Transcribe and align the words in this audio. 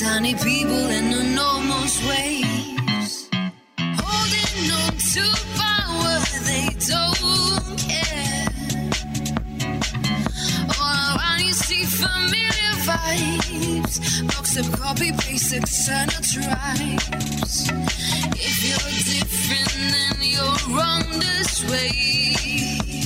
Tiny 0.00 0.34
people 0.34 0.88
in 0.88 1.12
enormous 1.12 2.00
ways. 2.08 3.28
Holding 3.78 4.70
on 4.80 4.96
to 5.12 5.24
power, 5.60 6.16
they 6.48 6.70
don't 6.88 7.78
care. 7.78 8.48
All 10.80 11.16
around 11.16 11.40
you 11.42 11.52
see 11.52 11.84
familiar 11.84 12.72
vibes. 12.88 14.26
Box 14.28 14.56
of 14.56 14.72
copy 14.80 15.12
paste, 15.12 15.52
eternal 15.52 16.22
tribes. 16.32 17.70
If 18.40 18.56
you're 18.64 18.94
different, 19.04 19.70
then 19.92 20.16
you're 20.22 20.60
wrong 20.74 21.04
this 21.20 21.62
way. 21.70 22.99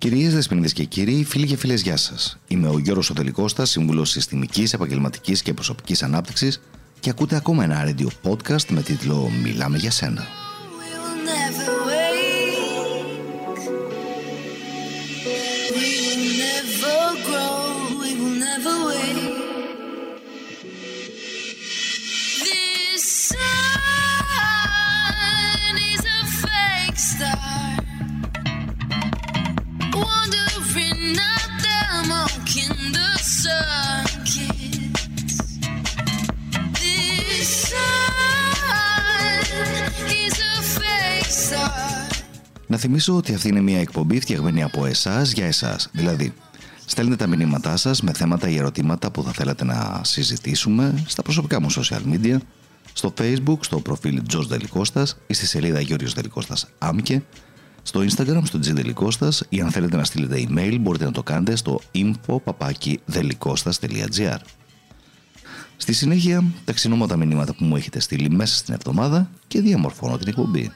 Κυρίες, 0.00 0.34
Δεσποινίδες 0.34 0.72
και 0.72 0.84
κύριοι, 0.84 1.24
φίλοι 1.24 1.46
και 1.46 1.56
φίλες, 1.56 1.82
γεια 1.82 1.96
σας. 1.96 2.38
Είμαι 2.48 2.68
ο 2.68 2.78
Γιώργος 2.78 3.10
Οτελικώστα, 3.10 3.64
σύμβουλος 3.64 4.10
συστημικής, 4.10 4.72
επαγγελματικής 4.72 5.42
και 5.42 5.54
προσωπικής 5.54 6.02
ανάπτυξης 6.02 6.60
και 7.00 7.10
ακούτε 7.10 7.36
ακόμα 7.36 7.64
ένα 7.64 7.84
radio 7.86 8.06
podcast 8.22 8.64
με 8.68 8.82
τίτλο 8.82 9.30
Μιλάμε 9.42 9.78
για 9.78 9.90
σένα. 9.90 10.26
Να 42.70 42.76
θυμίσω 42.76 43.16
ότι 43.16 43.34
αυτή 43.34 43.48
είναι 43.48 43.60
μια 43.60 43.80
εκπομπή 43.80 44.20
φτιαγμένη 44.20 44.62
από 44.62 44.86
εσάς 44.86 45.32
για 45.32 45.46
εσάς. 45.46 45.88
Δηλαδή, 45.92 46.32
στέλνετε 46.84 47.24
τα 47.24 47.36
μηνύματά 47.36 47.76
σας 47.76 48.02
με 48.02 48.12
θέματα 48.12 48.48
ή 48.48 48.56
ερωτήματα 48.56 49.10
που 49.10 49.22
θα 49.22 49.32
θέλατε 49.32 49.64
να 49.64 50.00
συζητήσουμε 50.04 51.04
στα 51.06 51.22
προσωπικά 51.22 51.60
μου 51.60 51.72
social 51.72 52.00
media, 52.12 52.36
στο 52.92 53.12
facebook, 53.18 53.58
στο 53.60 53.80
προφίλ 53.80 54.22
George 54.32 54.46
Δελικώστας 54.48 55.18
ή 55.26 55.34
στη 55.34 55.46
σελίδα 55.46 55.80
Γιώργος 55.80 56.12
Δελικώστας 56.12 56.66
Άμκε, 56.78 57.22
στο 57.82 58.00
instagram 58.00 58.40
στο 58.42 58.58
G 58.58 58.72
Δελικώστας 58.72 59.44
ή 59.48 59.60
αν 59.60 59.70
θέλετε 59.70 59.96
να 59.96 60.04
στείλετε 60.04 60.46
email 60.48 60.76
μπορείτε 60.80 61.04
να 61.04 61.12
το 61.12 61.22
κάνετε 61.22 61.56
στο 61.56 61.80
info.delikostas.gr 61.94 64.38
Στη 65.76 65.92
συνέχεια, 65.92 66.44
ταξινόμω 66.64 67.06
τα 67.06 67.16
μηνύματα 67.16 67.54
που 67.54 67.64
μου 67.64 67.76
έχετε 67.76 68.00
στείλει 68.00 68.30
μέσα 68.30 68.56
στην 68.56 68.74
εβδομάδα 68.74 69.30
και 69.46 69.60
διαμορφώνω 69.60 70.18
την 70.18 70.28
εκπομπή. 70.28 70.72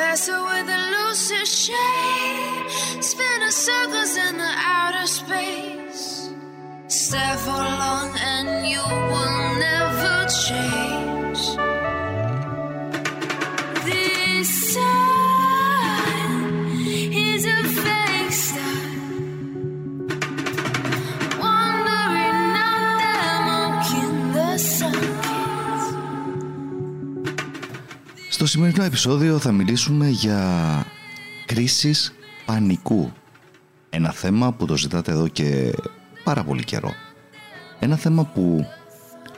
Vessel 0.00 0.42
with 0.44 0.66
a 0.66 0.80
lucid 0.94 1.46
shade, 1.46 2.66
spinning 3.02 3.50
circles 3.50 4.16
in 4.16 4.38
the 4.38 4.52
outer 4.56 5.06
space. 5.06 6.30
Stare 6.88 7.36
for 7.36 7.50
long 7.50 8.10
and 8.16 8.66
you 8.66 8.82
will 9.12 9.58
never 9.68 10.26
change. 10.46 11.79
Στο 28.40 28.48
σημερινό 28.48 28.84
επεισόδιο 28.84 29.38
θα 29.38 29.52
μιλήσουμε 29.52 30.08
για 30.08 30.86
κρίσεις 31.46 32.12
πανικού. 32.46 33.12
Ένα 33.90 34.12
θέμα 34.12 34.52
που 34.52 34.66
το 34.66 34.76
ζητάτε 34.76 35.12
εδώ 35.12 35.28
και 35.28 35.74
πάρα 36.24 36.44
πολύ 36.44 36.64
καιρό. 36.64 36.92
Ένα 37.78 37.96
θέμα 37.96 38.24
που 38.24 38.66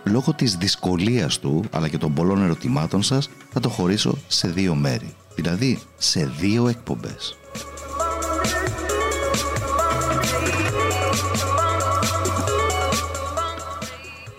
λόγω 0.05 0.35
της 0.35 0.57
δυσκολίας 0.57 1.39
του 1.39 1.65
αλλά 1.71 1.89
και 1.89 1.99
των 1.99 2.15
πολλών 2.15 2.43
ερωτημάτων 2.43 3.03
σας 3.03 3.31
θα 3.53 3.61
το 3.61 3.69
χωρίσω 3.69 4.19
σε 4.29 4.49
δύο 4.49 4.75
μέρη. 4.75 5.15
Δηλαδή 5.35 5.79
σε 5.99 6.27
δύο 6.27 6.69
εκπομπές. 6.69 7.37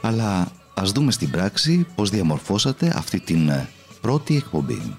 Αλλά 0.02 0.52
ας 0.74 0.92
δούμε 0.92 1.12
στην 1.12 1.30
πράξη 1.30 1.88
πώς 1.96 2.10
διαμορφώσατε 2.10 2.94
αυτή 2.96 3.20
την 3.20 3.50
ε, 3.50 3.70
πρώτη 4.04 4.36
εκπομπή. 4.36 4.98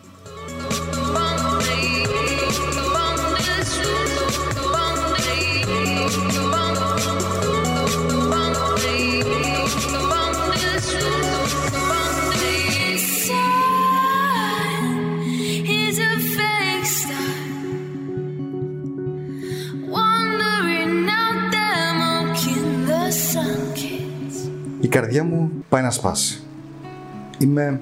Η 24.81 24.89
καρδιά 24.89 25.25
μου 25.25 25.51
πάει 25.69 25.83
να 25.83 25.91
σπάσει. 25.91 26.43
Είμαι 27.39 27.81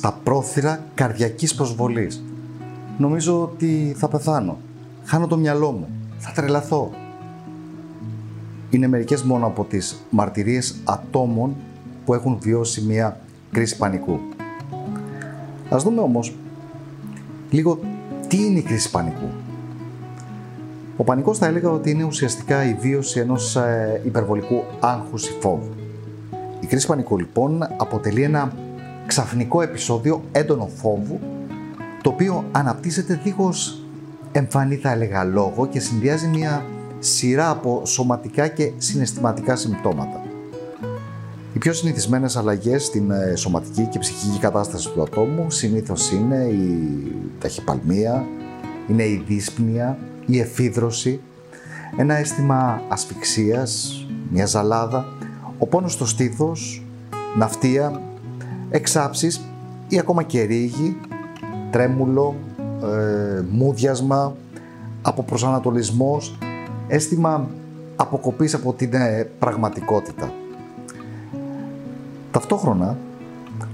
στα 0.00 0.18
πρόθυρα 0.24 0.84
καρδιακής 0.94 1.54
προσβολής. 1.54 2.22
Νομίζω 2.98 3.42
ότι 3.42 3.94
θα 3.96 4.08
πεθάνω. 4.08 4.58
Χάνω 5.04 5.26
το 5.26 5.36
μυαλό 5.36 5.70
μου. 5.70 5.88
Θα 6.18 6.32
τρελαθώ. 6.32 6.90
Είναι 8.70 8.86
μερικές 8.86 9.22
μόνο 9.22 9.46
από 9.46 9.64
τις 9.64 9.96
μαρτυρίες 10.10 10.76
ατόμων 10.84 11.56
που 12.04 12.14
έχουν 12.14 12.38
βιώσει 12.40 12.82
μια 12.82 13.20
κρίση 13.52 13.76
πανικού. 13.76 14.18
Ας 15.70 15.82
δούμε 15.82 16.00
όμως 16.00 16.34
λίγο 17.50 17.78
τι 18.28 18.44
είναι 18.44 18.58
η 18.58 18.62
κρίση 18.62 18.90
πανικού. 18.90 19.28
Ο 20.96 21.04
πανικός 21.04 21.38
θα 21.38 21.46
έλεγα 21.46 21.70
ότι 21.70 21.90
είναι 21.90 22.04
ουσιαστικά 22.04 22.64
η 22.64 22.74
βίωση 22.74 23.20
ενός 23.20 23.56
ε, 23.56 24.00
υπερβολικού 24.04 24.62
άγχους 24.80 25.28
ή 25.28 25.32
φόβου. 25.40 25.70
Η 26.60 26.66
κρίση 26.66 26.86
πανικού 26.86 27.18
λοιπόν 27.18 27.62
αποτελεί 27.76 28.22
ένα 28.22 28.52
ξαφνικό 29.10 29.62
επεισόδιο 29.62 30.22
έντονο 30.32 30.68
φόβου 30.76 31.20
το 32.02 32.10
οποίο 32.10 32.44
αναπτύσσεται 32.52 33.20
δίχως 33.24 33.82
εμφανή 34.32 34.76
θα 34.76 34.90
έλεγα 34.90 35.24
λόγο 35.24 35.66
και 35.66 35.80
συνδυάζει 35.80 36.26
μια 36.26 36.64
σειρά 36.98 37.50
από 37.50 37.82
σωματικά 37.86 38.48
και 38.48 38.72
συναισθηματικά 38.76 39.56
συμπτώματα. 39.56 40.22
Οι 41.54 41.58
πιο 41.58 41.72
συνηθισμένες 41.72 42.36
αλλαγές 42.36 42.84
στην 42.84 43.10
ε, 43.10 43.34
σωματική 43.36 43.86
και 43.86 43.98
ψυχική 43.98 44.38
κατάσταση 44.38 44.90
του 44.90 45.02
ατόμου 45.02 45.50
συνήθως 45.50 46.12
είναι 46.12 46.36
η 46.36 46.88
ταχυπαλμία, 47.38 48.26
είναι 48.88 49.02
η 49.02 49.24
δύσπνοια, 49.26 49.98
η 50.26 50.38
εφίδρωση, 50.38 51.20
ένα 51.96 52.14
αίσθημα 52.14 52.82
ασφυξίας, 52.88 54.04
μια 54.30 54.46
ζαλάδα, 54.46 55.04
ο 55.58 55.66
πόνος 55.66 55.92
στο 55.92 56.06
στήθος, 56.06 56.84
ναυτία, 57.38 58.02
εξάψεις 58.70 59.40
ή 59.88 59.98
ακόμα 59.98 60.22
και 60.22 60.42
ρίγη, 60.42 60.96
τρέμουλο, 61.70 62.34
ε, 62.82 63.42
μούδιασμα, 63.50 64.34
αποπροσανατολισμός, 65.02 66.38
αίσθημα 66.88 67.48
αποκοπής 67.96 68.54
από 68.54 68.72
την 68.72 68.94
ε, 68.94 69.28
πραγματικότητα. 69.38 70.32
Ταυτόχρονα, 72.30 72.96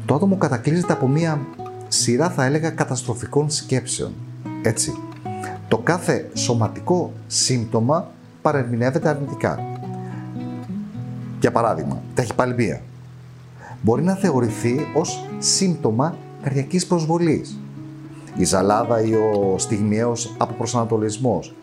το 0.07 0.15
άτομο 0.15 0.37
κατακλείζεται 0.37 0.93
από 0.93 1.09
μία 1.09 1.41
σειρά 1.89 2.31
θα 2.31 2.45
έλεγα 2.45 2.71
καταστροφικών 2.71 3.51
σκέψεων. 3.51 4.13
Έτσι, 4.63 4.93
το 5.69 5.79
κάθε 5.79 6.31
σωματικό 6.35 7.13
σύμπτωμα 7.27 8.09
παρερμηνεύεται 8.43 9.09
αρνητικά. 9.09 9.59
Για 11.41 11.53
παράδειγμα, 11.53 12.03
ταχυπαλμία. 12.15 12.81
Μπορεί 13.87 14.03
να 14.03 14.15
θεωρηθεί 14.15 14.87
ως 14.95 15.29
σύμπτωμα 15.39 16.17
καρδιακής 16.43 16.87
προσβολής. 16.87 17.59
Η 18.37 18.45
ζαλάδα 18.45 19.01
ή 19.01 19.15
ο 19.15 19.55
στιγμιαίος 19.59 20.35
αποπροσανατολισμός 20.39 21.55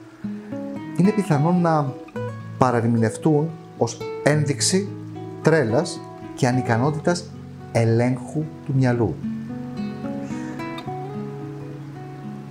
είναι 0.98 1.12
πιθανόν 1.12 1.62
να 1.62 1.94
παρερμηνευτούν 2.58 3.50
ως 3.78 3.98
ένδειξη 4.24 4.88
τρέλας 5.42 6.00
και 6.36 6.48
ανικανότητας 6.48 7.30
ελέγχου 7.72 8.44
του 8.66 8.74
μυαλού. 8.76 9.16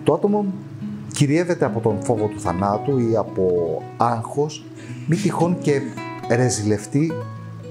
Το 0.04 0.12
άτομο 0.12 0.46
κυριεύεται 1.12 1.64
από 1.64 1.80
τον 1.80 2.02
φόβο 2.02 2.26
του 2.26 2.40
θανάτου 2.40 2.98
ή 2.98 3.16
από 3.16 3.46
άγχος, 3.96 4.64
μη 5.06 5.16
τυχόν 5.16 5.58
και 5.60 5.80
ρεζιλευτεί 6.28 7.12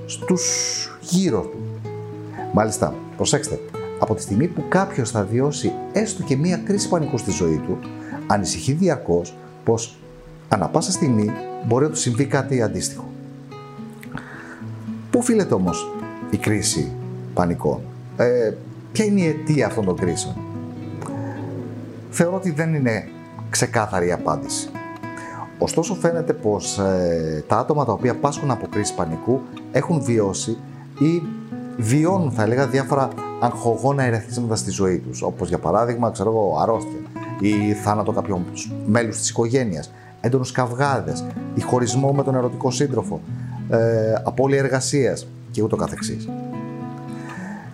στους 0.05 0.99
γύρω 1.01 1.41
του. 1.41 1.70
Μάλιστα, 2.53 2.93
προσέξτε, 3.15 3.59
από 3.99 4.15
τη 4.15 4.21
στιγμή 4.21 4.47
που 4.47 4.63
κάποιος 4.69 5.11
θα 5.11 5.23
βιώσει 5.23 5.71
έστω 5.91 6.23
και 6.23 6.37
μία 6.37 6.57
κρίση 6.57 6.89
πανικού 6.89 7.17
στη 7.17 7.31
ζωή 7.31 7.61
του, 7.65 7.79
ανησυχεί 8.27 8.71
διαρκώς 8.71 9.35
πως 9.63 9.97
ανα 10.47 10.67
πάσα 10.67 10.91
στιγμή 10.91 11.31
μπορεί 11.67 11.85
να 11.85 11.91
του 11.91 11.97
συμβεί 11.97 12.25
κάτι 12.25 12.61
αντίστοιχο. 12.61 13.09
Πού 15.11 15.19
οφείλεται 15.19 15.53
όμως 15.53 15.91
η 16.29 16.37
κρίση 16.37 16.91
πανικών, 17.33 17.81
ε, 18.17 18.51
ποια 18.91 19.05
είναι 19.05 19.21
η 19.21 19.27
αιτία 19.27 19.65
αυτών 19.65 19.85
των 19.85 19.95
κρίσεων; 19.95 20.35
Θεωρώ 22.09 22.35
ότι 22.35 22.51
δεν 22.51 22.73
είναι 22.73 23.07
ξεκάθαρη 23.49 24.07
η 24.07 24.11
απάντηση. 24.11 24.69
Ωστόσο 25.57 25.93
φαίνεται 25.93 26.33
πως 26.33 26.77
ε, 26.79 27.43
τα 27.47 27.57
άτομα 27.57 27.85
τα 27.85 27.91
οποία 27.91 28.15
πάσχουν 28.15 28.51
από 28.51 28.67
κρίση 28.67 28.95
πανικού 28.95 29.41
έχουν 29.71 30.01
βιώσει 30.01 30.57
ή 30.99 31.21
βιώνουν 31.77 32.31
θα 32.31 32.43
έλεγα 32.43 32.67
διάφορα 32.67 33.07
αγχογόνα 33.39 34.03
ερεθίσματα 34.03 34.55
στη 34.55 34.71
ζωή 34.71 34.97
τους 34.97 35.21
όπως 35.21 35.47
για 35.47 35.57
παράδειγμα 35.57 36.11
ξέρω 36.11 36.29
εγώ 36.29 36.57
αρρώστια 36.61 36.99
ή 37.39 37.73
θάνατο 37.73 38.11
κάποιων 38.11 38.45
μέλους 38.85 39.17
της 39.17 39.29
οικογένειας, 39.29 39.91
έντονους 40.21 40.51
καυγάδες 40.51 41.25
ή 41.55 41.61
χωρισμό 41.61 42.11
με 42.11 42.23
τον 42.23 42.35
ερωτικό 42.35 42.71
σύντροφο, 42.71 43.21
ε, 43.69 44.13
απώλεια 44.23 44.59
εργασίας 44.59 45.27
και 45.51 45.61
ούτω 45.61 45.75
καθεξής. 45.75 46.29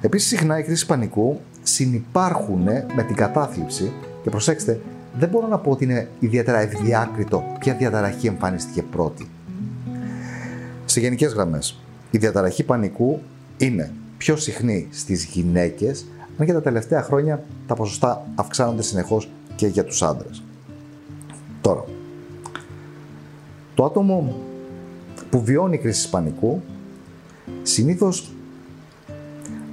Επίσης 0.02 0.28
συχνά 0.28 0.60
οι 0.60 0.64
κρίσεις 0.64 0.86
πανικού 0.86 1.40
συνυπάρχουν 1.64 2.64
με 2.96 3.04
την 3.08 3.16
κατάθλιψη 3.16 3.92
και 4.24 4.30
προσέξτε 4.30 4.80
δεν 5.20 5.30
μπορώ 5.30 5.48
να 5.48 5.58
πω 5.58 5.72
ότι 5.72 5.84
είναι 5.84 6.08
ιδιαίτερα 6.20 6.60
ευδιάκριτο 6.60 7.44
ποια 7.60 7.74
διαταραχή 7.74 8.28
εμφανίστηκε 8.28 8.82
πρώτη. 8.82 9.30
Σε 10.86 11.00
γενικές 11.00 11.34
γραμμές, 11.34 11.80
η 12.12 12.18
διαταραχή 12.18 12.64
πανικού 12.64 13.22
είναι 13.58 13.92
πιο 14.18 14.36
συχνή 14.36 14.88
στις 14.92 15.26
γυναίκες, 15.26 16.06
αν 16.38 16.46
και 16.46 16.54
τα 16.54 16.62
τελευταία 16.62 17.02
χρόνια 17.02 17.44
τα 17.68 17.76
ποσοστά 17.76 18.28
αυξάνονται 18.36 18.82
συνεχώς 18.82 19.30
και 19.56 19.68
για 19.68 19.84
τους 19.84 20.02
άντρες. 20.04 20.44
Τώρα, 21.62 21.84
το 23.76 23.86
άτομο 23.86 24.36
που 25.30 25.44
βιώνει 25.44 25.78
κρίση 25.78 26.10
πανικού 26.10 26.62
συνήθως 27.64 28.32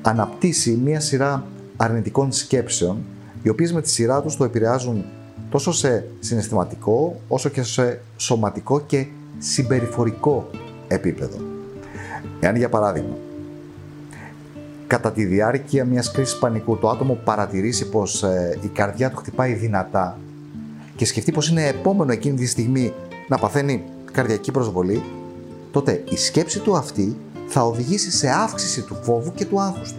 αναπτύσσει 0.03 0.71
μία 0.85 1.01
σειρά 1.01 1.47
αρνητικών 1.77 2.33
σκέψεων 2.33 2.99
οι 3.43 3.49
οποίες 3.49 3.73
με 3.73 3.83
τη 3.83 3.89
σειρά 3.89 4.23
τους 4.23 4.37
το 4.37 4.45
επηρεάζουν 4.45 5.05
τόσο 5.51 5.73
σε 5.73 6.07
συναισθηματικό 6.21 7.21
όσο 7.29 7.49
και 7.49 7.63
σε 7.63 8.01
σωματικό 8.17 8.81
και 8.81 9.07
συμπεριφορικό 9.39 10.51
επίπεδο. 10.89 11.37
Εάν 12.41 12.57
για 12.57 12.69
παράδειγμα 12.69 13.17
κατά 14.87 15.13
τη 15.13 15.25
διάρκεια 15.25 15.85
μιας 15.85 16.11
κρίσης 16.11 16.39
πανικού 16.39 16.79
το 16.79 16.89
άτομο 16.89 17.19
παρατηρήσει 17.25 17.89
πως 17.89 18.23
ε, 18.23 18.59
η 18.63 18.67
καρδιά 18.67 19.11
του 19.11 19.17
χτυπάει 19.17 19.53
δυνατά 19.53 20.19
και 20.97 21.05
σκεφτεί 21.05 21.33
πως 21.33 21.49
είναι 21.49 21.67
επόμενο 21.67 22.13
εκείνη 22.13 22.37
τη 22.37 22.47
στιγμή 22.47 22.93
να 23.29 23.39
παθαίνει 23.39 23.83
καρδιακή 24.13 24.51
προσβολή, 24.51 25.03
τότε 25.71 26.05
η 26.11 26.17
σκέψη 26.17 26.61
του 26.61 26.77
αυτή 26.77 27.17
θα 27.47 27.63
οδηγήσει 27.63 28.11
σε 28.11 28.29
αύξηση 28.29 28.83
του 28.83 28.97
φόβου 29.03 29.33
και 29.35 29.45
του 29.45 29.61
άγχους 29.61 29.93
του. 29.93 29.99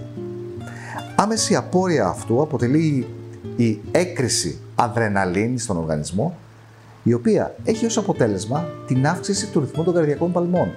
Άμεση 1.15 1.55
απόρρια 1.55 2.05
αυτού 2.05 2.41
αποτελεί 2.41 3.07
η 3.55 3.79
έκρηση 3.91 4.57
αδρεναλίνης 4.75 5.63
στον 5.63 5.77
οργανισμό, 5.77 6.37
η 7.03 7.13
οποία 7.13 7.55
έχει 7.63 7.85
ως 7.85 7.97
αποτέλεσμα 7.97 8.65
την 8.87 9.07
αύξηση 9.07 9.47
του 9.47 9.59
ρυθμού 9.59 9.83
των 9.83 9.93
καρδιακών 9.93 10.31
παλμών. 10.31 10.71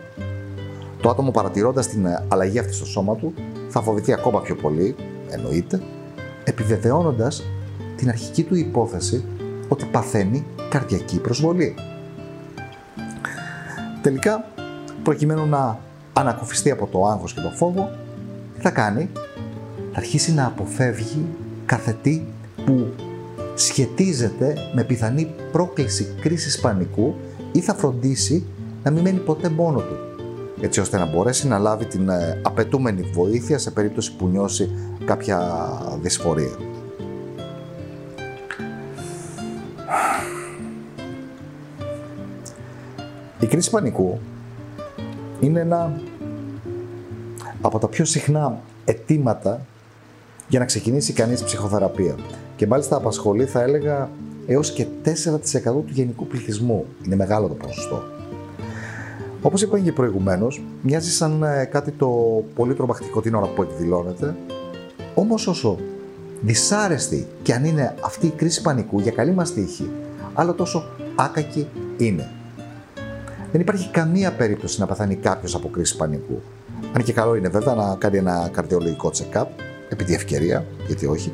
Το 1.00 1.10
άτομο 1.10 1.30
παρατηρώντας 1.30 1.88
την 1.88 2.06
αλλαγή 2.28 2.58
αυτή 2.58 2.72
στο 2.72 2.86
σώμα 2.86 3.16
του 3.16 3.34
θα 3.68 3.82
φοβηθεί 3.82 4.12
ακόμα 4.12 4.40
πιο 4.40 4.54
πολύ, 4.54 4.94
εννοείται, 5.30 5.82
επιβεβαιώνοντας 6.44 7.42
την 7.96 8.08
αρχική 8.08 8.42
του 8.42 8.54
υπόθεση 8.54 9.24
ότι 9.68 9.84
παθαίνει 9.84 10.44
καρδιακή 10.70 11.20
προσβολή. 11.20 11.74
Τελικά, 14.02 14.44
προκειμένου 15.02 15.46
να 15.46 15.78
ανακουφιστεί 16.12 16.70
από 16.70 16.86
το 16.86 17.04
άγχος 17.06 17.34
και 17.34 17.40
το 17.40 17.50
φόβο, 17.50 17.90
τι 18.54 18.60
θα 18.60 18.70
κάνει, 18.70 19.10
θα 19.92 19.98
αρχίσει 19.98 20.32
να 20.32 20.46
αποφεύγει 20.46 21.26
κάθε 21.66 21.96
τι 22.02 22.22
που 22.64 22.86
σχετίζεται 23.54 24.54
με 24.74 24.84
πιθανή 24.84 25.34
πρόκληση 25.52 26.14
κρίσης 26.20 26.60
πανικού 26.60 27.14
ή 27.52 27.60
θα 27.60 27.74
φροντίσει 27.74 28.44
να 28.82 28.90
μην 28.90 29.02
μένει 29.02 29.18
ποτέ 29.18 29.48
μόνο 29.48 29.80
του, 29.80 29.96
έτσι 30.60 30.80
ώστε 30.80 30.98
να 30.98 31.06
μπορέσει 31.06 31.48
να 31.48 31.58
λάβει 31.58 31.84
την 31.84 32.08
ε, 32.08 32.40
απαιτούμενη 32.42 33.02
βοήθεια 33.02 33.58
σε 33.58 33.70
περίπτωση 33.70 34.16
που 34.16 34.28
νιώσει 34.28 34.70
κάποια 35.04 35.68
δυσφορία. 36.00 36.56
Η 43.40 43.46
κρίση 43.46 43.70
πανικού 43.70 44.18
είναι 45.40 45.60
ένα 45.60 46.00
από 47.60 47.78
τα 47.78 47.88
πιο 47.88 48.04
συχνά 48.04 48.60
αιτήματα 48.84 49.60
για 50.48 50.58
να 50.58 50.64
ξεκινήσει 50.64 51.12
κανείς 51.12 51.42
ψυχοθεραπεία. 51.42 52.14
Και 52.56 52.66
μάλιστα 52.66 52.96
απασχολεί, 52.96 53.44
θα 53.44 53.62
έλεγα, 53.62 54.10
έως 54.46 54.72
και 54.72 54.86
4% 55.04 55.10
του 55.64 55.92
γενικού 55.92 56.26
πληθυσμού. 56.26 56.84
Είναι 57.04 57.16
μεγάλο 57.16 57.48
το 57.48 57.54
ποσοστό. 57.54 58.17
Όπως 59.42 59.62
είπα 59.62 59.78
και 59.78 59.92
προηγουμένως, 59.92 60.62
μοιάζει 60.82 61.10
σαν 61.10 61.42
ε, 61.42 61.64
κάτι 61.64 61.90
το 61.90 62.08
πολύ 62.54 62.74
τρομακτικό 62.74 63.20
την 63.20 63.34
ώρα 63.34 63.46
που 63.46 63.62
εκδηλώνεται, 63.62 64.36
όμως 65.14 65.46
όσο 65.46 65.78
δυσάρεστη 66.40 67.26
και 67.42 67.52
αν 67.52 67.64
είναι 67.64 67.94
αυτή 68.00 68.26
η 68.26 68.30
κρίση 68.30 68.62
πανικού 68.62 69.00
για 69.00 69.12
καλή 69.12 69.32
μας 69.32 69.52
τύχη, 69.52 69.90
άλλο 70.34 70.52
τόσο 70.52 70.84
άκακη 71.14 71.68
είναι. 71.96 72.30
Δεν 73.52 73.60
υπάρχει 73.60 73.90
καμία 73.90 74.32
περίπτωση 74.32 74.80
να 74.80 74.86
πεθάνει 74.86 75.14
κάποιος 75.14 75.54
από 75.54 75.68
κρίση 75.68 75.96
πανικού. 75.96 76.40
Αν 76.92 77.02
και 77.02 77.12
καλό 77.12 77.34
είναι 77.34 77.48
βέβαια 77.48 77.74
να 77.74 77.96
κάνει 77.98 78.16
ένα 78.16 78.50
καρδιολογικό 78.52 79.10
check-up, 79.14 79.46
επί 79.88 80.04
τη 80.04 80.14
ευκαιρία, 80.14 80.64
γιατί 80.86 81.06
όχι. 81.06 81.32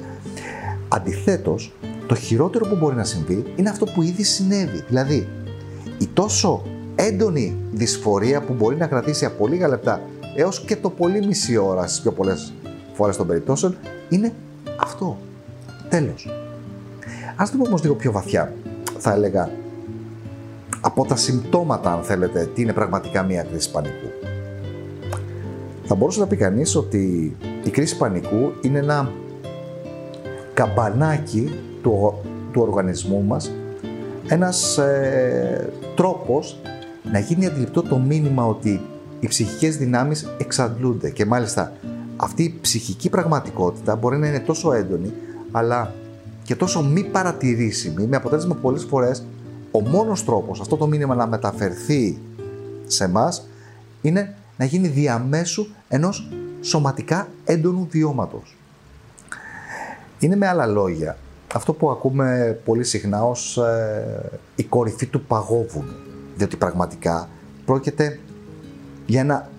Αντιθέτως, 0.88 1.72
το 2.06 2.14
χειρότερο 2.14 2.66
που 2.66 2.76
μπορεί 2.76 2.96
να 2.96 3.04
συμβεί 3.04 3.44
είναι 3.56 3.68
αυτό 3.68 3.84
που 3.84 4.02
ήδη 4.02 4.22
συνέβη. 4.22 4.84
Δηλαδή, 4.88 5.28
η 5.98 6.06
τόσο 6.06 6.62
έντονη 7.06 7.56
δυσφορία 7.72 8.40
που 8.40 8.52
μπορεί 8.52 8.76
να 8.76 8.86
κρατήσει 8.86 9.24
από 9.24 9.46
λίγα 9.46 9.68
λεπτά 9.68 10.00
έως 10.36 10.60
και 10.60 10.76
το 10.76 10.90
πολύ 10.90 11.26
μισή 11.26 11.56
ώρα 11.56 11.86
στις 11.86 12.00
πιο 12.00 12.12
πολλές 12.12 12.52
φορές 12.92 13.16
των 13.16 13.26
περιπτώσεων 13.26 13.76
είναι 14.08 14.32
αυτό. 14.80 15.16
Τέλος. 15.88 16.28
Ας 17.36 17.50
το 17.50 17.56
πούμε 17.56 17.68
όμως 17.68 17.82
λίγο 17.82 17.94
πιο 17.94 18.12
βαθιά. 18.12 18.52
Θα 18.98 19.12
έλεγα 19.12 19.50
από 20.80 21.04
τα 21.04 21.16
συμπτώματα, 21.16 21.92
αν 21.92 22.02
θέλετε, 22.02 22.48
τι 22.54 22.62
είναι 22.62 22.72
πραγματικά 22.72 23.22
μια 23.22 23.42
κρίση 23.42 23.70
πανικού. 23.70 24.08
Θα 25.84 25.94
μπορούσε 25.94 26.20
να 26.20 26.26
πει 26.26 26.36
κανείς 26.36 26.76
ότι 26.76 27.36
η 27.64 27.70
κρίση 27.70 27.96
πανικού 27.96 28.52
είναι 28.60 28.78
ένα 28.78 29.10
καμπανάκι 30.54 31.52
του, 31.82 32.14
του 32.52 32.62
οργανισμού 32.62 33.22
μας, 33.22 33.50
ένας 34.28 34.78
ε, 34.78 35.72
τρόπος 35.94 36.60
να 37.12 37.18
γίνει 37.18 37.46
αντιληπτό 37.46 37.82
το 37.82 37.98
μήνυμα 37.98 38.46
ότι 38.46 38.80
οι 39.20 39.28
ψυχικές 39.28 39.76
δυνάμεις 39.76 40.34
εξαντλούνται 40.38 41.10
και 41.10 41.26
μάλιστα 41.26 41.72
αυτή 42.16 42.42
η 42.42 42.58
ψυχική 42.60 43.10
πραγματικότητα 43.10 43.96
μπορεί 43.96 44.16
να 44.16 44.26
είναι 44.26 44.40
τόσο 44.40 44.72
έντονη 44.72 45.12
αλλά 45.50 45.94
και 46.44 46.56
τόσο 46.56 46.82
μη 46.82 47.04
παρατηρήσιμη 47.04 48.06
με 48.06 48.16
αποτέλεσμα 48.16 48.54
πολλές 48.54 48.84
φορές 48.84 49.24
ο 49.70 49.80
μόνος 49.80 50.24
τρόπος 50.24 50.60
αυτό 50.60 50.76
το 50.76 50.86
μήνυμα 50.86 51.14
να 51.14 51.26
μεταφερθεί 51.26 52.18
σε 52.86 53.04
εμά 53.04 53.32
είναι 54.02 54.34
να 54.56 54.64
γίνει 54.64 54.88
διαμέσου 54.88 55.66
ενός 55.88 56.28
σωματικά 56.60 57.28
έντονου 57.44 57.86
βιώματος. 57.90 58.56
Είναι 60.18 60.36
με 60.36 60.46
άλλα 60.46 60.66
λόγια 60.66 61.16
αυτό 61.54 61.72
που 61.72 61.90
ακούμε 61.90 62.58
πολύ 62.64 62.84
συχνά 62.84 63.24
ως 63.24 63.56
ε, 63.56 64.40
η 64.56 64.62
κορυφή 64.62 65.06
του 65.06 65.20
παγόβουνου, 65.24 65.94
διότι 66.36 66.56
πραγματικά 66.56 67.28
πρόκειται 67.64 68.18
για 69.06 69.20
ένα 69.20 69.50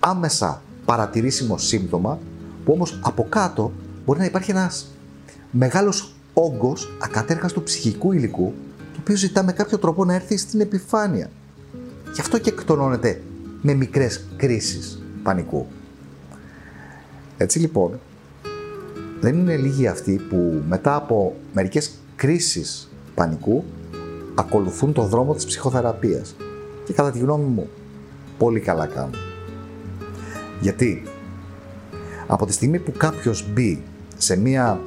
άμεσα 0.00 0.62
παρατηρήσιμο 0.84 1.58
σύμπτωμα 1.58 2.18
που 2.64 2.72
όμως 2.72 2.98
από 3.02 3.26
κάτω 3.28 3.72
μπορεί 4.04 4.18
να 4.18 4.24
υπάρχει 4.24 4.50
ένας 4.50 4.86
μεγάλος 5.50 6.14
όγκος 6.32 6.92
ακατέργαστου 7.02 7.62
ψυχικού 7.62 8.12
υλικού 8.12 8.52
το 8.92 8.98
οποίο 9.00 9.16
ζητά 9.16 9.42
με 9.42 9.52
κάποιο 9.52 9.78
τρόπο 9.78 10.04
να 10.04 10.14
έρθει 10.14 10.36
στην 10.36 10.60
επιφάνεια. 10.60 11.30
Γι' 12.14 12.20
αυτό 12.20 12.38
και 12.38 12.50
εκτονώνεται 12.50 13.22
με 13.62 13.74
μικρές 13.74 14.24
κρίσεις 14.36 15.02
πανικού. 15.22 15.66
Έτσι 17.36 17.58
λοιπόν, 17.58 18.00
δεν 19.20 19.38
είναι 19.38 19.56
λίγοι 19.56 19.86
αυτοί 19.86 20.20
που 20.28 20.62
μετά 20.68 20.94
από 20.94 21.36
μερικές 21.52 21.90
κρίσεις 22.16 22.88
πανικού 23.14 23.64
ακολουθούν 24.34 24.92
το 24.92 25.02
δρόμο 25.02 25.34
της 25.34 25.46
ψυχοθεραπείας. 25.46 26.36
Και 26.84 26.92
κατά 26.92 27.10
τη 27.10 27.18
γνώμη 27.18 27.44
μου, 27.44 27.68
πολύ 28.38 28.60
καλά 28.60 28.86
κάνουν. 28.86 29.14
Γιατί 30.60 31.02
από 32.26 32.46
τη 32.46 32.52
στιγμή 32.52 32.78
που 32.78 32.92
κάποιος 32.96 33.50
μπει 33.52 33.82
σε 34.16 34.36
μία 34.36 34.80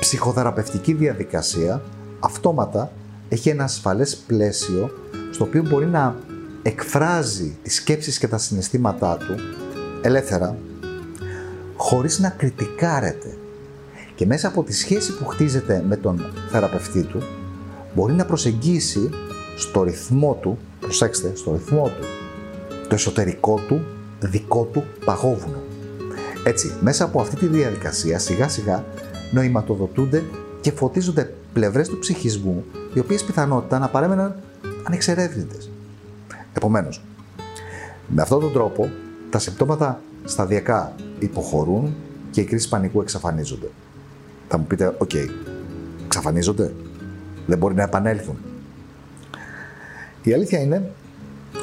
ψυχοθεραπευτική 0.00 0.92
διαδικασία, 0.92 1.82
αυτόματα 2.20 2.92
έχει 3.28 3.48
ένα 3.48 3.64
ασφαλές 3.64 4.16
πλαίσιο 4.16 4.90
στο 5.30 5.44
οποίο 5.44 5.62
μπορεί 5.62 5.86
να 5.86 6.16
εκφράζει 6.62 7.56
τις 7.62 7.74
σκέψεις 7.74 8.18
και 8.18 8.28
τα 8.28 8.38
συναισθήματά 8.38 9.16
του 9.16 9.34
ελεύθερα, 10.02 10.56
χωρίς 11.76 12.18
να 12.18 12.28
κριτικάρεται. 12.28 13.36
Και 14.14 14.26
μέσα 14.26 14.48
από 14.48 14.62
τη 14.62 14.72
σχέση 14.74 15.16
που 15.16 15.26
χτίζεται 15.26 15.84
με 15.88 15.96
τον 15.96 16.32
θεραπευτή 16.50 17.02
του, 17.02 17.22
μπορεί 17.94 18.12
να 18.12 18.24
προσεγγίσει 18.24 19.10
στο 19.56 19.82
ρυθμό 19.82 20.38
του, 20.40 20.58
προσέξτε, 20.80 21.32
στο 21.34 21.52
ρυθμό 21.52 21.84
του, 21.88 22.06
το 22.88 22.94
εσωτερικό 22.94 23.60
του, 23.68 23.80
δικό 24.20 24.68
του 24.72 24.84
παγόβουνο. 25.04 25.62
Έτσι, 26.44 26.72
μέσα 26.80 27.04
από 27.04 27.20
αυτή 27.20 27.36
τη 27.36 27.46
διαδικασία, 27.46 28.18
σιγά 28.18 28.48
σιγά, 28.48 28.84
νοηματοδοτούνται 29.32 30.24
και 30.60 30.72
φωτίζονται 30.72 31.34
πλευρές 31.52 31.88
του 31.88 31.98
ψυχισμού, 31.98 32.64
οι 32.94 32.98
οποίες 32.98 33.24
πιθανότατα 33.24 33.78
να 33.78 33.88
παρέμεναν 33.88 34.34
ανεξερεύνητες. 34.82 35.70
Επομένως, 36.52 37.02
με 38.06 38.22
αυτόν 38.22 38.40
τον 38.40 38.52
τρόπο, 38.52 38.90
τα 39.30 39.38
συμπτώματα 39.38 40.00
σταδιακά 40.24 40.94
υποχωρούν 41.18 41.94
και 42.30 42.40
οι 42.40 42.44
κρίσεις 42.44 42.68
πανικού 42.68 43.00
εξαφανίζονται. 43.00 43.68
Θα 44.48 44.58
μου 44.58 44.64
πείτε, 44.64 44.94
OK, 44.98 45.10
okay, 45.12 45.26
εξαφανίζονται, 46.04 46.72
δεν 47.50 47.58
μπορεί 47.58 47.74
να 47.74 47.82
επανέλθουν. 47.82 48.38
Η 50.22 50.32
αλήθεια 50.32 50.60
είναι 50.60 50.90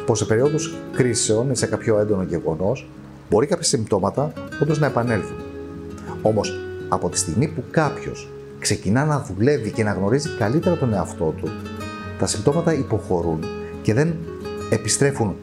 πως 0.05 0.17
σε 0.17 0.25
περίοδους 0.25 0.75
κρίσεων 0.93 1.51
ή 1.51 1.55
σε 1.55 1.65
κάποιο 1.65 1.99
έντονο 1.99 2.23
γεγονός 2.23 2.89
μπορεί 3.29 3.47
κάποια 3.47 3.63
συμπτώματα 3.63 4.33
όντως 4.61 4.79
να 4.79 4.85
επανέλθουν. 4.85 5.37
Όμως, 6.21 6.59
από 6.89 7.09
τη 7.09 7.17
στιγμή 7.17 7.47
που 7.47 7.63
κάποιος 7.71 8.29
ξεκινά 8.59 9.05
να 9.05 9.19
δουλεύει 9.19 9.71
και 9.71 9.83
να 9.83 9.91
γνωρίζει 9.91 10.29
καλύτερα 10.37 10.75
τον 10.75 10.93
εαυτό 10.93 11.33
του, 11.37 11.49
τα 12.19 12.25
συμπτώματα 12.25 12.73
υποχωρούν 12.73 13.43
και 13.81 13.93
δεν 13.93 14.15
επιστρέφουν 14.69 15.35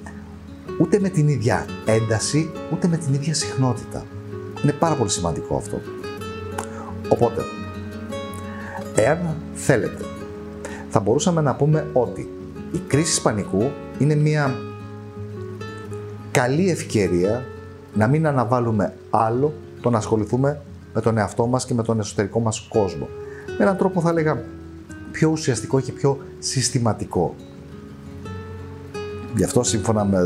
ούτε 0.80 1.00
με 1.00 1.08
την 1.08 1.28
ίδια 1.28 1.66
ένταση, 1.86 2.50
ούτε 2.72 2.88
με 2.88 2.96
την 2.96 3.14
ίδια 3.14 3.34
συχνότητα. 3.34 4.04
Είναι 4.62 4.72
πάρα 4.72 4.94
πολύ 4.94 5.10
σημαντικό 5.10 5.56
αυτό. 5.56 5.80
Οπότε, 7.08 7.42
εάν 8.94 9.34
θέλετε, 9.54 10.04
θα 10.96 11.02
μπορούσαμε 11.02 11.40
να 11.40 11.54
πούμε 11.54 11.86
ότι 11.92 12.28
η 12.72 12.78
κρίση 12.86 13.22
πανικού 13.22 13.70
είναι 13.98 14.14
μια 14.14 14.54
καλή 16.30 16.70
ευκαιρία 16.70 17.44
να 17.94 18.06
μην 18.06 18.26
αναβάλουμε 18.26 18.94
άλλο 19.10 19.52
το 19.80 19.90
να 19.90 19.98
ασχοληθούμε 19.98 20.60
με 20.94 21.00
τον 21.00 21.18
εαυτό 21.18 21.46
μας 21.46 21.64
και 21.64 21.74
με 21.74 21.82
τον 21.82 21.98
εσωτερικό 21.98 22.40
μας 22.40 22.66
κόσμο. 22.68 23.08
Με 23.46 23.64
έναν 23.64 23.76
τρόπο 23.76 24.00
θα 24.00 24.08
έλεγα 24.08 24.42
πιο 25.12 25.30
ουσιαστικό 25.30 25.80
και 25.80 25.92
πιο 25.92 26.18
συστηματικό. 26.38 27.34
Γι' 29.36 29.44
αυτό 29.44 29.62
σύμφωνα 29.62 30.04
με 30.04 30.20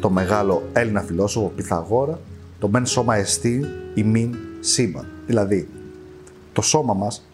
το 0.00 0.10
μεγάλο 0.10 0.62
Έλληνα 0.72 1.00
φιλόσοφο 1.00 1.52
Πυθαγόρα, 1.56 2.18
το 2.58 2.68
μεν 2.68 2.86
σώμα 2.86 3.16
εστί 3.16 3.64
η 3.94 4.02
μην 4.02 4.34
σήμα. 4.60 5.04
Δηλαδή, 5.26 5.68
το 6.52 6.62
σώμα 6.62 6.94
μας 6.94 7.27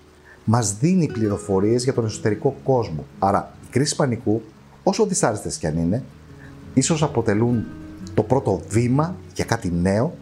μας 0.45 0.77
δίνει 0.79 1.07
πληροφορίες 1.07 1.85
για 1.85 1.93
τον 1.93 2.05
εσωτερικό 2.05 2.57
κόσμο. 2.65 3.05
Άρα, 3.19 3.53
οι 3.65 3.67
κρίσεις 3.71 3.95
πανικού, 3.95 4.43
όσο 4.83 5.07
δυσάρεστες 5.07 5.57
κι 5.57 5.67
αν 5.67 5.79
είναι, 5.79 6.05
ίσως 6.75 7.03
αποτελούν 7.03 7.65
το 8.15 8.23
πρώτο 8.23 8.61
βήμα 8.69 9.17
για 9.35 9.45
κάτι 9.45 9.73
νέο, 9.73 10.15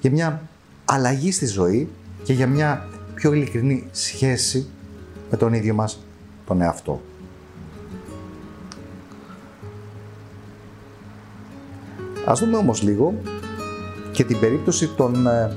για 0.00 0.10
μια 0.10 0.42
αλλαγή 0.84 1.32
στη 1.32 1.46
ζωή 1.46 1.88
και 2.22 2.32
για 2.32 2.46
μια 2.46 2.88
πιο 3.14 3.32
ειλικρινή 3.32 3.88
σχέση 3.90 4.66
με 5.30 5.36
τον 5.36 5.52
ίδιο 5.52 5.74
μας 5.74 6.04
τον 6.46 6.60
εαυτό. 6.60 7.00
Ας 12.24 12.40
δούμε 12.40 12.56
όμως 12.56 12.82
λίγο 12.82 13.14
και 14.12 14.24
την 14.24 14.40
περίπτωση 14.40 14.88
των 14.96 15.26
ε, 15.26 15.56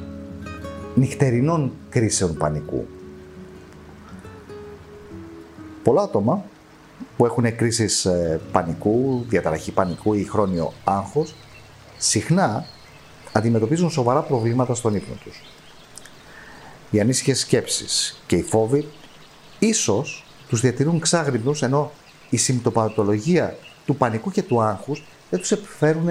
νυχτερινών 0.95 1.71
κρίσεων 1.89 2.37
πανικού. 2.37 2.87
Πολλά 5.83 6.01
άτομα 6.01 6.43
που 7.17 7.25
έχουν 7.25 7.55
κρίσεις 7.55 8.05
ε, 8.05 8.39
πανικού, 8.51 9.25
διαταραχή 9.27 9.71
πανικού 9.71 10.13
ή 10.13 10.24
χρόνιο 10.24 10.74
άγχος, 10.83 11.36
συχνά 11.98 12.65
αντιμετωπίζουν 13.31 13.89
σοβαρά 13.89 14.21
προβλήματα 14.21 14.75
στον 14.75 14.95
ύπνο 14.95 15.15
τους. 15.24 15.41
Οι 16.91 17.00
ανήσυχες 17.00 17.39
σκέψεις 17.39 18.21
και 18.27 18.36
οι 18.36 18.41
φόβοι 18.41 18.88
ίσως 19.59 20.25
τους 20.48 20.62
διατηρούν 20.62 21.00
ξάγρυπνους 21.00 21.62
ενώ 21.62 21.91
η 22.29 22.38
συμπτωπατολογία 22.38 23.55
του 23.86 23.95
πανικού 23.95 24.31
και 24.31 24.43
του 24.43 24.62
άγχους 24.62 25.03
δεν 25.29 25.39
τους 25.39 25.51
επιφέρουν 25.51 26.07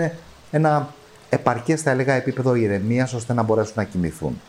ένα 0.50 0.94
επαρκές 1.28 1.82
θα 1.82 1.90
έλεγα 1.90 2.14
επίπεδο 2.14 2.54
ηρεμίας 2.54 3.12
ώστε 3.12 3.32
να 3.32 3.42
μπορέσουν 3.42 3.74
να 3.76 3.84
κοιμηθούν. 3.84 4.40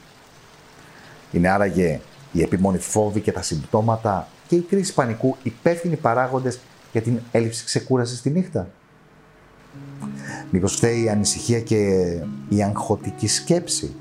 Είναι 1.32 1.50
άραγε 1.50 2.00
η 2.32 2.42
επιμόνη 2.42 2.78
φόβη 2.78 3.20
και 3.20 3.32
τα 3.32 3.42
συμπτώματα 3.42 4.28
και 4.50 4.56
η 4.56 4.62
κρίση 4.62 4.94
πανικού 4.94 5.36
υπεύθυνοι 5.44 5.96
παράγοντες 5.96 6.60
για 6.92 7.02
την 7.02 7.20
έλλειψη 7.32 7.66
ξεκούρασης 7.66 8.18
στη 8.18 8.30
νύχτα. 8.30 8.68
Μήπως 10.52 10.76
φταίει 10.76 11.04
η 11.04 11.10
ανησυχία 11.10 11.60
και 11.60 11.78
η 12.50 12.64
αγχωτική 12.64 13.28
σκέψη. 13.28 13.96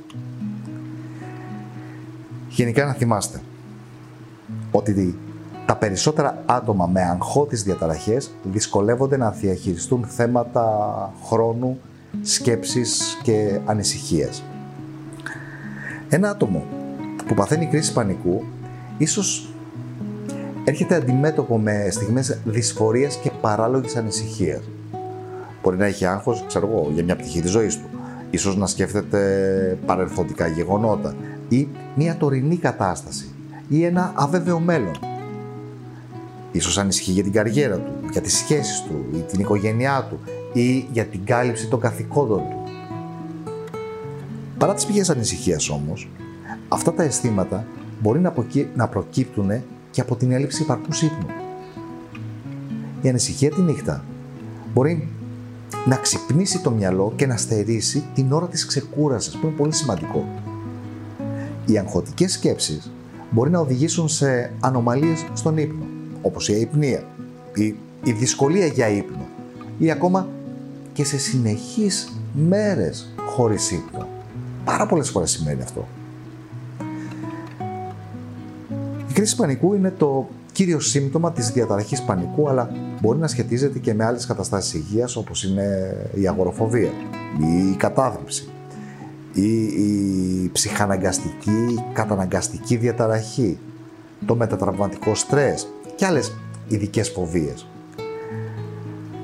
Γενικά 2.48 2.84
να 2.84 2.92
θυμάστε 2.92 3.40
ότι 4.70 5.18
τα 5.66 5.76
περισσότερα 5.76 6.42
άτομα 6.46 6.86
με 6.86 7.02
αγχώτες 7.02 7.62
διαταραχές 7.62 8.30
δυσκολεύονται 8.42 9.16
να 9.16 9.30
διαχειριστούν 9.30 10.04
θέματα 10.04 10.64
χρόνου, 11.24 11.80
σκέψης 12.22 13.18
και 13.22 13.60
ανησυχίας. 13.64 14.42
Ένα 16.08 16.30
άτομο 16.30 16.66
που 17.26 17.34
παθαίνει 17.34 17.66
κρίση 17.66 17.92
πανικού 17.92 18.44
ίσως 18.98 19.47
έρχεται 20.68 20.94
αντιμέτωπο 20.94 21.58
με 21.58 21.88
στιγμές 21.90 22.40
δυσφορίας 22.44 23.16
και 23.16 23.30
παράλογης 23.40 23.96
ανησυχίας. 23.96 24.62
Μπορεί 25.62 25.76
να 25.76 25.86
έχει 25.86 26.04
άγχος, 26.04 26.44
ξέρω 26.46 26.68
εγώ, 26.72 26.90
για 26.94 27.04
μια 27.04 27.16
πτυχή 27.16 27.40
της 27.40 27.50
ζωής 27.50 27.76
του. 27.76 27.86
Ίσως 28.30 28.56
να 28.56 28.66
σκέφτεται 28.66 29.78
παρελθοντικά 29.86 30.46
γεγονότα 30.46 31.14
ή 31.48 31.68
μια 31.94 32.16
τωρινή 32.16 32.56
κατάσταση 32.56 33.34
ή 33.68 33.84
ένα 33.84 34.12
αβέβαιο 34.14 34.58
μέλλον. 34.58 34.98
Ίσως 36.52 36.78
ανησυχεί 36.78 37.10
για 37.10 37.22
την 37.22 37.32
καριέρα 37.32 37.76
του, 37.76 37.92
για 38.12 38.20
τις 38.20 38.36
σχέσεις 38.36 38.82
του 38.82 39.04
ή 39.16 39.20
την 39.20 39.40
οικογένειά 39.40 40.06
του 40.10 40.20
ή 40.52 40.88
για 40.92 41.04
την 41.04 41.24
κάλυψη 41.24 41.68
των 41.68 41.80
καθηκόντων 41.80 42.38
του. 42.38 42.62
Παρά 44.58 44.74
τις 44.74 44.86
πηγές 44.86 45.10
ανησυχίας 45.10 45.68
όμως, 45.68 46.10
αυτά 46.68 46.92
τα 46.92 47.02
αισθήματα 47.02 47.66
μπορεί 48.00 48.20
να 48.74 48.88
προκύπτουν 48.88 49.50
και 49.98 50.04
από 50.04 50.16
την 50.16 50.32
έλλειψη 50.32 50.62
υπαρκού 50.62 50.88
ύπνου. 51.02 51.26
Η 53.02 53.08
ανησυχία 53.08 53.50
τη 53.50 53.60
νύχτα 53.60 54.04
μπορεί 54.74 55.08
να 55.86 55.96
ξυπνήσει 55.96 56.60
το 56.60 56.70
μυαλό 56.70 57.12
και 57.16 57.26
να 57.26 57.36
στερήσει 57.36 58.04
την 58.14 58.32
ώρα 58.32 58.46
της 58.46 58.66
ξεκούρασης, 58.66 59.36
που 59.36 59.46
είναι 59.46 59.56
πολύ 59.56 59.74
σημαντικό. 59.74 60.28
Οι 61.66 61.78
αγχωτικές 61.78 62.32
σκέψεις 62.32 62.92
μπορεί 63.30 63.50
να 63.50 63.58
οδηγήσουν 63.58 64.08
σε 64.08 64.52
ανομαλίες 64.60 65.26
στον 65.32 65.56
ύπνο, 65.56 65.86
όπως 66.22 66.48
η 66.48 66.52
αϊπνία, 66.52 67.04
η, 67.54 67.64
η 68.02 68.12
δυσκολία 68.12 68.66
για 68.66 68.88
ύπνο 68.88 69.26
ή 69.78 69.90
ακόμα 69.90 70.28
και 70.92 71.04
σε 71.04 71.18
συνεχείς 71.18 72.12
μέρες 72.48 73.14
χωρίς 73.26 73.70
ύπνο. 73.70 74.08
Πάρα 74.64 74.86
πολλές 74.86 75.10
φορές 75.10 75.30
σημαίνει 75.30 75.62
αυτό. 75.62 75.88
Κρίση 79.18 79.36
πανικού 79.36 79.74
είναι 79.74 79.90
το 79.90 80.28
κύριο 80.52 80.80
σύμπτωμα 80.80 81.32
της 81.32 81.50
διαταραχής 81.50 82.02
πανικού, 82.02 82.48
αλλά 82.48 82.70
μπορεί 83.00 83.18
να 83.18 83.26
σχετίζεται 83.26 83.78
και 83.78 83.94
με 83.94 84.04
άλλες 84.04 84.26
καταστάσεις 84.26 84.74
υγείας, 84.74 85.16
όπως 85.16 85.44
είναι 85.44 85.96
η 86.14 86.28
αγοροφοβία, 86.28 86.90
η 87.40 87.76
κατάθλιψη, 87.76 88.48
ή 89.32 89.62
η 89.62 90.50
ψυχαναγκαστική, 90.52 91.84
καταναγκαστική 91.92 92.76
διαταραχή, 92.76 93.58
το 94.26 94.34
μετατραυματικό 94.34 95.14
στρες 95.14 95.68
και 95.96 96.06
άλλες 96.06 96.32
ειδικές 96.68 97.08
φοβίες. 97.08 97.66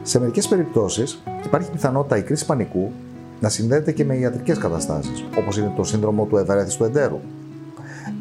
Σε 0.03 0.19
μερικές 0.19 0.49
περιπτώσεις 0.49 1.23
υπάρχει 1.45 1.71
πιθανότητα 1.71 2.17
η 2.17 2.23
κρίση 2.23 2.47
πανικού 2.47 2.93
να 3.41 3.49
συνδέεται 3.49 3.93
και 3.93 4.05
με 4.05 4.17
ιατρικές 4.17 4.59
καταστάσεις, 4.59 5.25
όπως 5.39 5.59
είναι 5.59 5.73
το 5.77 5.85
σύνδρομο 5.85 6.25
του 6.25 6.37
ευερέθιστου 6.37 6.85
εντέρου, 6.85 7.21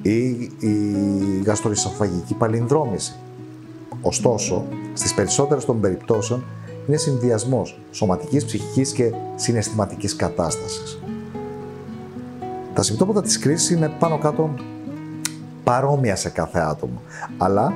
ή 0.04 0.52
η 0.60 1.42
γαστροϊσοφαγική 1.46 2.34
παλινδρόμηση. 2.34 3.16
Ωστόσο, 4.02 4.66
στις 4.94 5.14
περισσότερες 5.14 5.66
των 5.66 5.80
περιπτώσεων 5.80 6.44
είναι 6.88 6.98
συνδυασμός 6.98 7.80
σωματικής, 7.92 8.46
ψυχικής 8.46 8.92
και 8.92 9.12
συναισθηματικής 9.36 10.16
κατάστασης. 10.16 11.00
Τα 12.74 12.82
συμπτώματα 12.82 13.22
της 13.22 13.40
κρίσης 13.40 13.70
είναι 13.70 13.92
πάνω 14.00 14.18
κάτω 14.18 14.54
παρόμοια 15.64 16.16
σε 16.16 16.30
κάθε 16.30 16.60
άτομο, 16.60 17.02
αλλά 17.38 17.74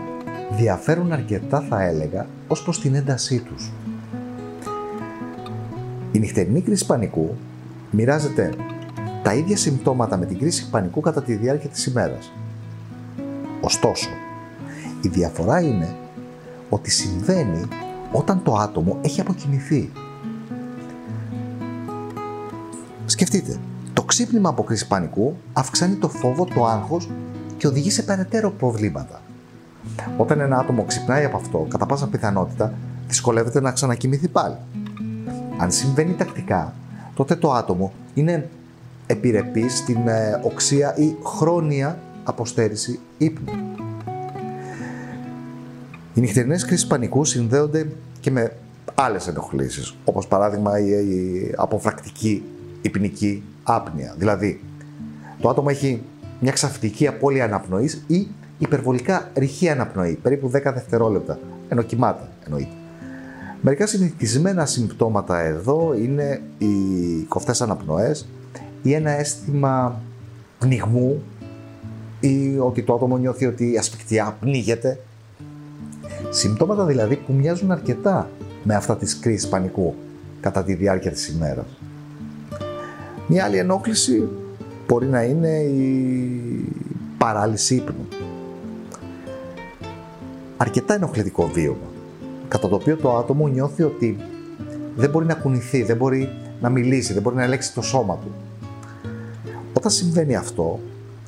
διαφέρουν 0.58 1.12
αρκετά 1.12 1.62
θα 1.70 1.84
έλεγα 1.84 2.28
ως 2.48 2.64
προς 2.64 2.80
την 2.80 2.96
έντασή 2.96 3.40
τους. 3.40 3.72
Η 6.12 6.20
νυχτερινή 6.20 6.62
κρίση 6.62 6.86
πανικού 6.86 7.36
μοιράζεται 7.92 8.54
τα 9.28 9.34
ίδια 9.34 9.58
συμπτώματα 9.58 10.18
με 10.18 10.26
την 10.26 10.40
κρίση 10.40 10.70
πανικού 10.70 11.00
κατά 11.00 11.24
τη 11.24 11.36
διάρκεια 11.36 11.70
της 11.70 11.86
ημέρας. 11.86 12.32
Ωστόσο, 13.62 14.10
η 15.02 15.08
διαφορά 15.08 15.62
είναι 15.62 15.96
ότι 16.70 16.92
συμβαίνει 16.92 17.68
όταν 18.12 18.44
το 18.44 18.54
άτομο 18.54 18.98
έχει 19.02 19.22
αποκοιμηθεί. 19.22 19.92
Σκεφτείτε, 23.06 23.60
το 23.94 24.04
ξύπνημα 24.04 24.50
από 24.50 24.64
κρίση 24.64 24.88
πανικού 24.88 25.36
αυξάνει 25.54 25.96
το 25.96 26.10
φόβο, 26.10 26.46
το 26.46 26.66
άγχος 26.66 27.10
και 27.58 27.68
οδηγεί 27.68 27.92
σε 27.92 28.04
περαιτέρω 28.04 28.52
προβλήματα. 28.52 29.22
Όταν 30.18 30.40
ένα 30.40 30.58
άτομο 30.58 30.84
ξυπνάει 30.84 31.26
από 31.26 31.38
αυτό, 31.38 31.66
κατά 31.70 31.86
πάσα 31.86 32.08
πιθανότητα 32.08 32.74
δυσκολεύεται 33.08 33.62
να 33.62 33.72
ξανακοιμηθεί 33.72 34.28
πάλι. 34.28 34.58
Αν 35.58 35.72
συμβαίνει 35.72 36.14
τακτικά, 36.14 36.74
τότε 37.14 37.36
το 37.36 37.52
άτομο 37.52 37.94
είναι 38.14 38.50
επιρρεπή 39.08 39.70
στην 39.70 40.08
ε, 40.08 40.40
οξία 40.44 40.98
ή 40.98 41.16
χρόνια 41.24 42.00
αποστέρηση 42.24 43.00
ύπνου. 43.18 43.54
Οι 46.14 46.20
νυχτερινές 46.20 46.66
κρίσεις 46.66 46.88
πανικού 46.88 47.26
συνδέονται 47.26 47.88
και 48.20 48.32
με 48.32 48.52
άλλες 48.96 49.28
ενοχλήσεις, 49.28 49.96
όπως 50.06 50.28
παράδειγμα 50.28 50.80
η 50.80 51.52
αποφρακτική 51.56 52.44
υπνική 52.82 53.44
άπνοια. 53.64 54.16
Δηλαδή, 54.18 54.62
το 55.42 55.50
άτομο 55.50 55.68
έχει 55.72 56.02
μια 56.40 56.52
ξαφνική 56.52 57.08
απώλεια 57.08 57.44
αναπνοής 57.44 58.04
ή 58.08 58.28
υπερβολικά 58.58 59.32
ρηχή 59.34 59.70
αναπνοή, 59.70 60.20
περίπου 60.22 60.48
10 60.48 60.52
δευτερόλεπτα, 60.52 61.40
ενώ 61.70 61.82
κοιμάται 61.82 62.28
εννοείται. 62.46 62.72
Μερικά 63.62 63.88
συνηθισμένα 63.88 64.66
συμπτώματα 64.66 65.40
εδώ 65.40 65.94
είναι 66.02 66.42
οι 66.58 66.68
κοφτές 67.28 67.62
αναπνοές 67.62 68.28
ή 68.82 68.94
ένα 68.94 69.12
αίσθημα 69.12 70.02
πνιγμού 70.60 71.24
ή 72.20 72.58
ότι 72.60 72.84
το 72.84 72.94
άτομο 72.94 73.18
νιώθει 73.18 73.46
ότι 73.46 73.72
η 73.72 73.78
ασφικτιά 73.78 74.38
πνίγεται. 74.40 75.00
Συμπτώματα 76.30 76.86
δηλαδή 76.86 77.16
που 77.16 77.34
μοιάζουν 77.34 77.72
αρκετά 77.72 78.30
με 78.64 78.76
αυτά 78.76 78.98
της 78.98 79.20
κρίσης 79.20 79.48
πανικού 79.50 79.96
κατά 80.40 80.64
τη 80.64 80.74
διάρκεια 80.74 81.12
της 81.12 81.28
ημέρας. 81.28 81.66
Μια 83.28 83.44
άλλη 83.44 83.58
ενόχληση 83.58 84.28
μπορεί 84.88 85.08
να 85.08 85.24
είναι 85.24 85.58
η 85.60 86.42
παράλυση 87.18 87.76
ύπνου. 87.76 88.08
Αρκετά 90.58 90.94
ενοχλητικό 90.94 91.48
βίωμα, 91.48 91.88
κατά 92.48 92.68
το 92.68 92.76
οποίο 92.76 92.98
το 92.98 93.18
άτομο 93.18 93.48
νιώθει 93.48 93.84
ότι 93.84 94.18
δεν 94.96 95.10
μπορεί 95.10 95.26
να 95.26 95.34
κουνηθεί, 95.34 95.84
δεν 95.84 95.98
μπορεί 95.98 96.30
να 96.62 96.70
μιλήσει, 96.70 97.14
δεν 97.14 97.22
μπορεί 97.22 97.36
να 97.36 97.44
ελέγξει 97.44 97.74
το 97.74 97.82
σώμα 97.82 98.18
του. 98.18 98.32
Όταν 99.78 99.92
συμβαίνει 99.92 100.36
αυτό, 100.36 100.80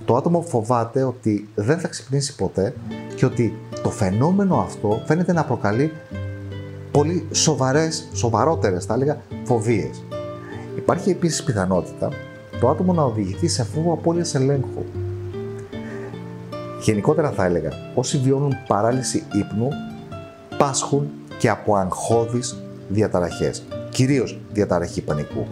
το 0.05 0.15
άτομο 0.15 0.41
φοβάται 0.41 1.03
ότι 1.03 1.49
δεν 1.55 1.79
θα 1.79 1.88
ξυπνήσει 1.88 2.35
ποτέ 2.35 2.73
και 3.15 3.25
ότι 3.25 3.57
το 3.83 3.89
φαινόμενο 3.89 4.59
αυτό 4.59 5.01
φαίνεται 5.05 5.33
να 5.33 5.45
προκαλεί 5.45 5.91
πολύ 6.91 7.27
σοβαρές, 7.31 8.07
σοβαρότερες 8.13 8.85
θα 8.85 8.93
έλεγα, 8.93 9.21
φοβίες. 9.43 10.03
Υπάρχει 10.77 11.09
επίσης 11.09 11.43
πιθανότητα 11.43 12.09
το 12.59 12.69
άτομο 12.69 12.93
να 12.93 13.03
οδηγηθεί 13.03 13.47
σε 13.47 13.63
φόβο 13.63 13.93
απώλειας 13.93 14.35
ελέγχου. 14.35 14.83
Γενικότερα 16.81 17.31
θα 17.31 17.45
έλεγα, 17.45 17.71
όσοι 17.95 18.17
βιώνουν 18.17 18.55
παράλυση 18.67 19.23
ύπνου, 19.33 19.69
πάσχουν 20.57 21.09
και 21.39 21.49
από 21.49 21.75
αγχώδεις 21.75 22.57
διαταραχές, 22.89 23.63
κυρίως 23.89 24.39
διαταραχή 24.53 25.01
πανικού. 25.01 25.47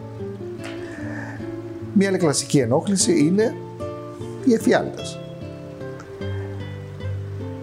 Μία 2.00 2.08
άλλη 2.08 2.18
κλασική 2.18 2.60
ενόχληση 2.60 3.20
είναι 3.20 3.56
οι 4.46 4.54
εφιάλτες. 4.54 5.20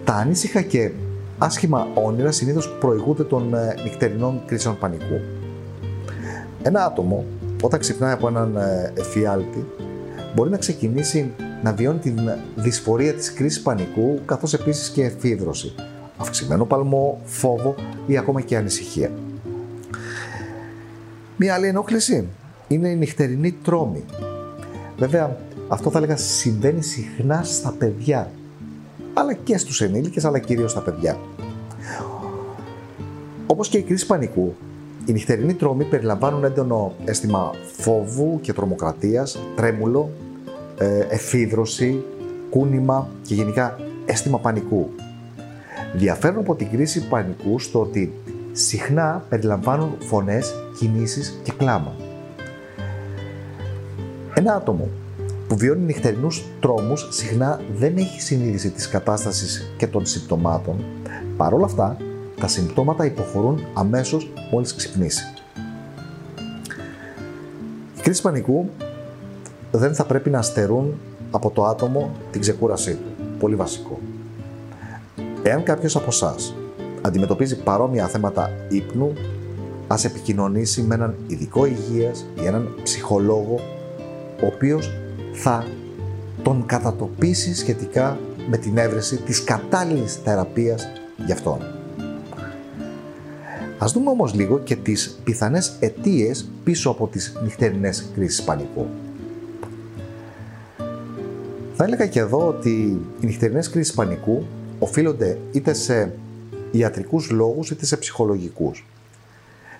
Τα 0.03 0.13
ανήσυχα 0.13 0.61
και 0.61 0.91
άσχημα 1.37 1.87
όνειρα 1.93 2.31
συνήθως 2.31 2.77
προηγούνται 2.79 3.23
των 3.23 3.53
ε, 3.53 3.75
νυχτερινών 3.83 4.41
κρίσεων 4.45 4.77
πανικού. 4.77 5.19
Ένα 6.63 6.85
άτομο 6.85 7.25
όταν 7.61 7.79
ξυπνάει 7.79 8.11
από 8.11 8.27
έναν 8.27 8.55
ε, 8.55 8.91
εφιάλτη 8.95 9.65
μπορεί 10.35 10.49
να 10.49 10.57
ξεκινήσει 10.57 11.31
να 11.63 11.73
βιώνει 11.73 11.99
την 11.99 12.19
δυσφορία 12.55 13.13
της 13.13 13.33
κρίσης 13.33 13.61
πανικού 13.61 14.19
καθώς 14.25 14.53
επίσης 14.53 14.89
και 14.89 15.03
εφίδρωση, 15.03 15.75
αυξημένο 16.17 16.65
παλμό, 16.65 17.21
φόβο 17.23 17.75
ή 18.07 18.17
ακόμα 18.17 18.41
και 18.41 18.57
ανησυχία. 18.57 19.11
Μία 21.37 21.53
άλλη 21.53 21.67
ενόχληση 21.67 22.27
είναι 22.67 22.89
η 22.89 22.95
νυχτερινή 22.95 23.51
τρόμη. 23.51 24.03
Βέβαια, 24.97 25.37
αυτό 25.67 25.89
θα 25.89 25.97
έλεγα 25.97 26.17
συμβαίνει 26.17 26.81
συχνά 26.81 27.43
στα 27.43 27.73
παιδιά, 27.77 28.31
αλλά 29.13 29.33
και 29.33 29.57
στους 29.57 29.81
ενήλικες, 29.81 30.25
αλλά 30.25 30.39
κυρίως 30.39 30.71
στα 30.71 30.81
παιδιά. 30.81 31.17
Όπως 33.47 33.67
και 33.67 33.77
η 33.77 33.81
κρίση 33.81 34.05
πανικού, 34.05 34.55
οι 35.05 35.11
νυχτερινοί 35.11 35.53
τρόμοι 35.53 35.83
περιλαμβάνουν 35.83 36.43
έντονο 36.43 36.93
αίσθημα 37.05 37.51
φόβου 37.77 38.39
και 38.41 38.53
τρομοκρατίας, 38.53 39.39
τρέμουλο, 39.55 40.09
ε, 40.77 40.99
εφίδρωση, 40.99 42.03
κούνημα 42.49 43.09
και 43.21 43.33
γενικά 43.33 43.79
αίσθημα 44.05 44.39
πανικού. 44.39 44.89
Διαφέρουν 45.95 46.39
από 46.39 46.55
την 46.55 46.69
κρίση 46.71 47.07
πανικού 47.07 47.59
στο 47.59 47.81
ότι 47.81 48.13
συχνά 48.51 49.25
περιλαμβάνουν 49.29 49.97
φωνές, 49.99 50.53
κινήσεις 50.79 51.39
και 51.43 51.51
κλάμα. 51.57 52.04
Ένα 54.37 54.55
άτομο 54.55 54.87
που 55.47 55.57
βιώνει 55.57 55.83
νυχτερινούς 55.83 56.43
τρόμους 56.59 57.07
συχνά 57.09 57.61
δεν 57.77 57.97
έχει 57.97 58.21
συνείδηση 58.21 58.69
της 58.69 58.87
κατάστασης 58.87 59.73
και 59.77 59.87
των 59.87 60.05
συμπτωμάτων. 60.05 60.83
Παρ' 61.37 61.53
όλα 61.53 61.65
αυτά, 61.65 61.97
τα 62.39 62.47
συμπτώματα 62.47 63.05
υποχωρούν 63.05 63.65
αμέσως 63.73 64.31
μόλις 64.51 64.75
ξυπνήσει. 64.75 65.23
Οι 67.97 68.01
κρίση 68.01 68.21
πανικού 68.21 68.69
δεν 69.71 69.95
θα 69.95 70.05
πρέπει 70.05 70.29
να 70.29 70.41
στερούν 70.41 70.93
από 71.31 71.49
το 71.49 71.65
άτομο 71.65 72.11
την 72.31 72.41
ξεκούρασή 72.41 72.93
του. 72.93 73.37
Πολύ 73.39 73.55
βασικό. 73.55 73.99
Εάν 75.43 75.63
κάποιος 75.63 75.95
από 75.95 76.07
εσάς 76.07 76.55
αντιμετωπίζει 77.01 77.57
παρόμοια 77.63 78.07
θέματα 78.07 78.49
ύπνου, 78.69 79.13
ας 79.87 80.05
επικοινωνήσει 80.05 80.81
με 80.81 80.95
έναν 80.95 81.15
ειδικό 81.27 81.65
υγείας 81.65 82.25
ή 82.41 82.45
έναν 82.45 82.75
ψυχολόγο, 82.83 83.59
ο 84.45 84.51
οποίος 84.53 84.91
θα 85.33 85.67
τον 86.43 86.65
κατατοπίσει 86.65 87.55
σχετικά 87.55 88.19
με 88.49 88.57
την 88.57 88.77
έβρεση 88.77 89.17
της 89.17 89.43
κατάλληλης 89.43 90.15
θεραπείας 90.15 90.87
για 91.25 91.33
αυτόν. 91.33 91.59
Ας 93.77 93.91
δούμε 93.91 94.09
όμως 94.09 94.33
λίγο 94.33 94.59
και 94.59 94.75
τις 94.75 95.19
πιθανές 95.23 95.75
αιτίες 95.79 96.49
πίσω 96.63 96.89
από 96.89 97.07
τις 97.07 97.37
νυχτερινές 97.43 98.09
κρίσεις 98.15 98.43
πανικού. 98.43 98.87
Θα 101.75 101.83
έλεγα 101.83 102.07
και 102.07 102.19
εδώ 102.19 102.47
ότι 102.47 102.69
οι 103.19 103.25
νυχτερινές 103.25 103.69
κρίσεις 103.69 103.93
πανικού 103.93 104.45
οφείλονται 104.79 105.37
είτε 105.51 105.73
σε 105.73 106.11
ιατρικούς 106.71 107.31
λόγους 107.31 107.71
είτε 107.71 107.85
σε 107.85 107.97
ψυχολογικούς. 107.97 108.85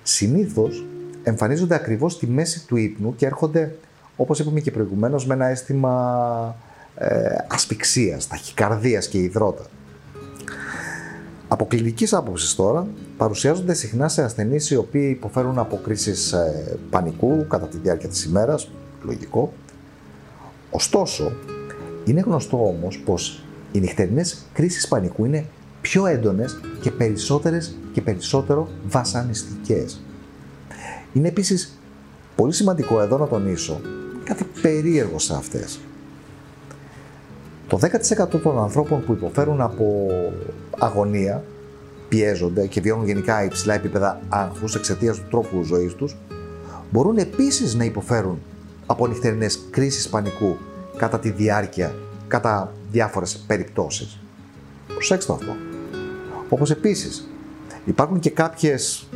Συνήθως 0.04 0.86
εμφανίζονται 1.24 1.76
ακριβώς 1.76 2.14
στη 2.14 2.28
μέση 2.28 2.66
του 2.68 2.76
ύπνου 2.76 3.16
και 3.16 3.26
έρχονται, 3.26 3.76
όπως 4.16 4.40
είπαμε 4.40 4.60
και 4.60 4.72
προηγουμένως, 4.72 5.26
με 5.26 5.34
ένα 5.34 5.46
αίσθημα 5.46 6.56
ε, 6.96 7.36
ασφυξίας, 7.48 8.28
ταχυκαρδίας 8.28 9.08
και 9.08 9.18
υδρότα. 9.18 9.64
Από 11.48 11.66
κλινικής 11.66 12.14
άποψης 12.14 12.56
τώρα, 12.56 12.88
παρουσιάζονται 13.18 13.74
συχνά 13.74 14.08
σε 14.08 14.24
ασθενείς 14.24 14.70
οι 14.70 14.76
οποίοι 14.76 15.16
υποφέρουν 15.18 15.60
από 15.60 15.80
κρίσεις 15.84 16.32
ε, 16.34 16.78
πανικού 16.90 17.48
κατά 17.48 17.68
τη 17.68 17.78
διάρκεια 17.78 18.10
της 18.10 18.24
ημέρας, 18.24 18.70
λογικό. 19.04 19.54
Ωστόσο, 20.72 21.32
είναι 22.06 22.20
γνωστό 22.20 22.68
όμως 22.68 23.02
πως 23.06 23.44
οι 23.72 23.80
νυχτερινές 23.80 24.46
κρίσεις 24.54 24.88
πανικού 24.88 25.26
είναι 25.26 25.46
πιο 25.82 26.06
έντονες 26.06 26.60
και 26.82 26.92
περισσότερες 26.92 27.78
και 27.94 28.02
περισσότερο 28.02 28.68
βασανιστικές. 28.88 30.02
Είναι 31.14 31.28
επίσης 31.28 31.80
πολύ 32.36 32.54
σημαντικό 32.54 33.02
εδώ 33.02 33.18
να 33.18 33.28
τονίσω 33.28 33.82
κάτι 34.26 34.46
περίεργο 34.62 35.20
σε 35.20 35.34
αυτές. 35.34 35.80
Το 37.68 37.78
10% 37.78 38.40
των 38.42 38.60
ανθρώπων 38.60 39.04
που 39.06 39.12
υποφέρουν 39.12 39.62
από 39.62 40.08
αγωνία, 40.80 41.44
πιέζονται 42.10 42.68
και 42.68 42.82
βιώνουν 42.82 43.06
γενικά 43.06 43.44
υψηλά 43.44 43.74
επίπεδα 43.74 44.22
άγχους 44.30 44.76
εξαιτίας 44.76 45.18
του 45.18 45.26
τρόπου 45.30 45.64
ζωής 45.64 45.94
τους, 45.94 46.16
μπορούν 46.92 47.18
επίσης 47.18 47.76
να 47.76 47.84
υποφέρουν 47.84 48.40
από 48.86 49.08
νυχτερινές 49.08 49.60
κρίσεις 49.70 50.10
πανικού 50.10 50.58
κατά 50.98 51.20
τη 51.20 51.30
διάρκεια, 51.30 51.96
κατά 52.28 52.74
διάφορες 52.92 53.38
περιπτώσεις. 53.48 54.20
Προσέξτε 54.88 55.34
αυτό. 55.34 55.56
Όπως 56.50 56.72
επίσης, 56.72 57.30
υπάρχουν 57.86 58.20
και 58.20 58.30
κάποιες 58.30 59.08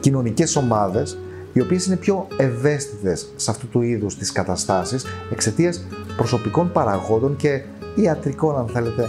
κοινωνικές 0.00 0.56
ομάδες 0.56 1.18
οι 1.52 1.60
οποίες 1.60 1.86
είναι 1.86 1.96
πιο 1.96 2.26
ευαίσθητες 2.36 3.32
σε 3.36 3.50
αυτού 3.50 3.68
του 3.68 3.82
είδους 3.82 4.16
τις 4.16 4.32
καταστάσεις 4.32 5.04
εξαιτίας 5.30 5.84
προσωπικών 6.16 6.72
παραγόντων 6.72 7.36
και 7.36 7.62
ιατρικών, 7.94 8.56
αν 8.56 8.68
θέλετε, 8.68 9.08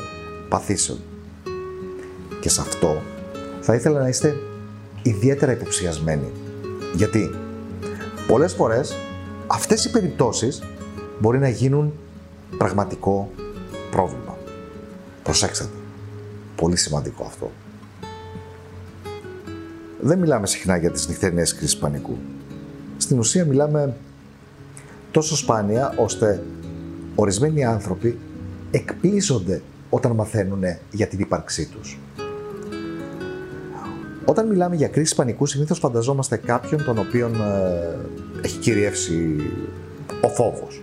παθήσεων. 0.49 0.99
Και 2.39 2.49
σε 2.49 2.61
αυτό 2.61 3.01
θα 3.61 3.75
ήθελα 3.75 3.99
να 3.99 4.07
είστε 4.07 4.35
ιδιαίτερα 5.01 5.51
υποψιασμένοι. 5.51 6.31
Γιατί 6.95 7.29
πολλές 8.27 8.53
φορές 8.53 8.97
αυτές 9.47 9.85
οι 9.85 9.91
περιπτώσεις 9.91 10.63
μπορεί 11.19 11.39
να 11.39 11.49
γίνουν 11.49 11.93
πραγματικό 12.57 13.31
πρόβλημα. 13.91 14.37
Προσέξτε. 15.23 15.65
Πολύ 16.55 16.77
σημαντικό 16.77 17.23
αυτό. 17.23 17.51
Δεν 20.03 20.19
μιλάμε 20.19 20.47
συχνά 20.47 20.77
για 20.77 20.91
τις 20.91 21.07
νυχτερινές 21.07 21.55
κρίσεις 21.55 21.77
πανικού. 21.77 22.17
Στην 22.97 23.19
ουσία 23.19 23.45
μιλάμε 23.45 23.95
τόσο 25.11 25.35
σπάνια 25.35 25.93
ώστε 25.97 26.43
ορισμένοι 27.15 27.65
άνθρωποι 27.65 28.17
εκπλήσονται 28.71 29.61
όταν 29.89 30.11
μαθαίνουν 30.11 30.61
για 30.91 31.07
την 31.07 31.19
ύπαρξή 31.19 31.65
τους. 31.65 31.99
Όταν 34.25 34.47
μιλάμε 34.47 34.75
για 34.75 34.87
κρίση 34.87 35.15
πανικού, 35.15 35.45
συνήθως 35.45 35.79
φανταζόμαστε 35.79 36.37
κάποιον 36.37 36.83
τον 36.83 36.97
οποίον 36.97 37.35
ε, 37.35 37.97
έχει 38.41 38.57
κυριεύσει 38.59 39.35
ο 40.21 40.27
φόβος. 40.27 40.81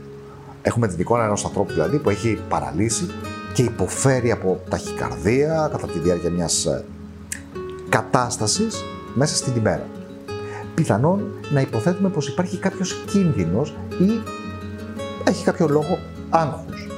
Έχουμε 0.63 0.89
την 0.89 1.01
εικόνα 1.01 1.25
ενός 1.25 1.45
ανθρώπου 1.45 1.73
δηλαδή 1.73 1.99
που 1.99 2.11
έχει 2.11 2.39
παραλύσει 2.49 3.11
και 3.53 3.63
υποφέρει 3.63 4.31
από 4.31 4.61
ταχυκαρδία 4.71 5.69
κατά 5.73 5.87
τη 5.87 5.99
διάρκεια 5.99 6.31
μιας 6.31 6.67
ε, 6.67 6.85
κατάστασης 7.89 8.85
μέσα 9.14 9.37
στην 9.37 9.57
ημέρα. 9.57 9.87
Πιθανόν 10.75 11.23
να 11.53 11.61
υποθέτουμε 11.61 12.09
πως 12.09 12.29
υπάρχει 12.29 12.59
κάποιος 12.59 13.05
κίνδυνος 13.07 13.75
ή 14.01 14.23
έχει 15.25 15.44
κάποιο 15.44 15.68
λόγο 15.68 15.99
άγχους. 16.31 16.88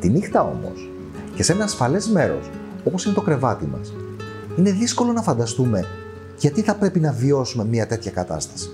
Τη 0.00 0.08
νύχτα 0.08 0.42
όμως 0.42 0.90
και 1.34 1.42
σε 1.42 1.52
ένα 1.52 1.64
ασφαλές 1.64 2.08
μέρος 2.08 2.50
όπως 2.84 3.04
είναι 3.04 3.14
το 3.14 3.20
κρεβάτι 3.20 3.66
μας 3.66 3.92
είναι 4.56 4.70
δύσκολο 4.70 5.12
να 5.12 5.22
φανταστούμε 5.22 5.84
γιατί 6.38 6.62
θα 6.62 6.74
πρέπει 6.74 7.00
να 7.00 7.12
βιώσουμε 7.12 7.64
μια 7.64 7.86
τέτοια 7.86 8.10
κατάσταση. 8.10 8.70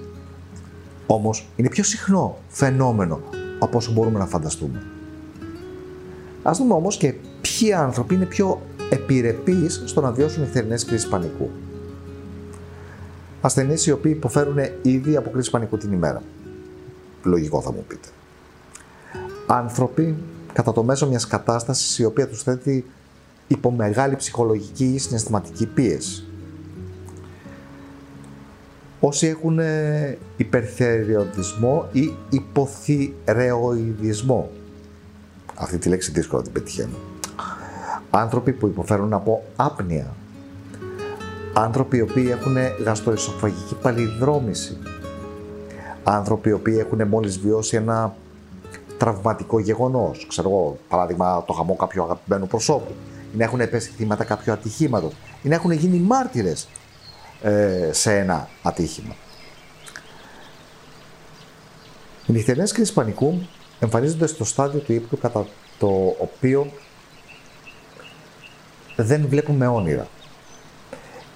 Όμως 1.06 1.48
είναι 1.56 1.68
πιο 1.68 1.84
συχνό 1.84 2.38
φαινόμενο 2.48 3.20
από 3.58 3.76
όσο 3.76 3.92
μπορούμε 3.92 4.18
να 4.18 4.26
φανταστούμε. 4.26 4.82
Ας 6.42 6.58
δούμε 6.58 6.74
όμως 6.74 6.96
και 6.96 7.14
ποιοι 7.40 7.72
άνθρωποι 7.72 8.14
είναι 8.14 8.24
πιο 8.24 8.62
επιρρεπείς 8.90 9.82
στο 9.84 10.00
να 10.00 10.12
βιώσουν 10.12 10.42
νυχτερινές 10.42 10.84
κρίσεις 10.84 11.08
πανικού. 11.08 11.50
Ασθενείς 13.40 13.86
οι 13.86 13.90
οποίοι 13.90 14.12
υποφέρουν 14.16 14.58
ήδη 14.82 15.16
από 15.16 15.30
κρίση 15.30 15.50
πανικού 15.50 15.76
την 15.76 15.92
ημέρα. 15.92 16.22
Λογικό 17.22 17.60
θα 17.60 17.72
μου 17.72 17.84
πείτε. 17.88 18.08
Άνθρωποι 19.46 20.16
κατά 20.52 20.72
το 20.72 20.82
μέσο 20.82 21.08
μιας 21.08 21.26
κατάστασης 21.26 21.98
η 21.98 22.04
οποία 22.04 22.28
τους 22.28 22.42
θέτει 22.42 22.84
υπό 23.48 23.70
μεγάλη 23.70 24.16
ψυχολογική 24.16 24.84
ή 24.84 24.98
συναισθηματική 24.98 25.66
πίεση. 25.66 26.26
Όσοι 29.00 29.26
έχουν 29.26 29.60
υπερθεριοδισμό 30.36 31.88
ή 31.92 32.14
υποθυρεοειδισμό. 32.30 34.50
Αυτή 35.54 35.78
τη 35.78 35.88
λέξη 35.88 36.10
δύσκολα 36.10 36.42
την 36.42 36.52
πετυχαίνω. 36.52 36.96
Άνθρωποι 38.10 38.52
που 38.52 38.66
υποφέρουν 38.66 39.12
από 39.12 39.44
άπνοια. 39.56 40.14
Άνθρωποι 41.58 41.96
οι 41.96 42.00
οποίοι 42.00 42.28
έχουν 42.30 42.56
γαστροϊσοφαγική 42.84 43.74
παλιδρόμηση. 43.74 44.78
Άνθρωποι 46.04 46.48
οι 46.48 46.52
οποίοι 46.52 46.76
έχουν 46.78 47.08
μόλις 47.08 47.38
βιώσει 47.38 47.76
ένα 47.76 48.14
τραυματικό 48.98 49.58
γεγονός. 49.58 50.26
Ξέρω 50.28 50.48
εγώ, 50.48 50.78
παράδειγμα, 50.88 51.44
το 51.46 51.52
χαμό 51.52 51.76
κάποιου 51.76 52.02
αγαπημένου 52.02 52.46
προσώπου 52.46 52.94
ή 53.34 53.36
να 53.36 53.44
έχουν 53.44 53.70
πέσει 53.70 53.90
θύματα 53.96 54.24
κάποιου 54.24 54.52
ατυχήματος 54.52 55.12
ή 55.42 55.48
να 55.48 55.54
έχουν 55.54 55.70
γίνει 55.70 55.98
μάρτυρες 55.98 56.68
ε, 57.42 57.88
σε 57.92 58.18
ένα 58.18 58.48
ατύχημα. 58.62 59.14
Οι 62.26 62.32
νυχτερινές 62.32 62.72
κρίσεις 62.72 62.94
πανικού 62.94 63.38
εμφανίζονται 63.80 64.26
στο 64.26 64.44
στάδιο 64.44 64.80
του 64.80 64.92
ύπνου 64.92 65.18
κατά 65.18 65.46
το 65.78 66.16
οποίο 66.18 66.72
δεν 68.96 69.26
βλέπουμε 69.28 69.66
όνειρα. 69.66 70.06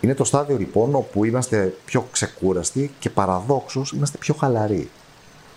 Είναι 0.00 0.14
το 0.14 0.24
στάδιο 0.24 0.56
λοιπόν 0.56 0.94
όπου 0.94 1.24
είμαστε 1.24 1.74
πιο 1.84 2.08
ξεκούραστοι 2.12 2.90
και 2.98 3.10
παραδόξως 3.10 3.92
είμαστε 3.92 4.18
πιο 4.18 4.34
χαλαροί. 4.34 4.90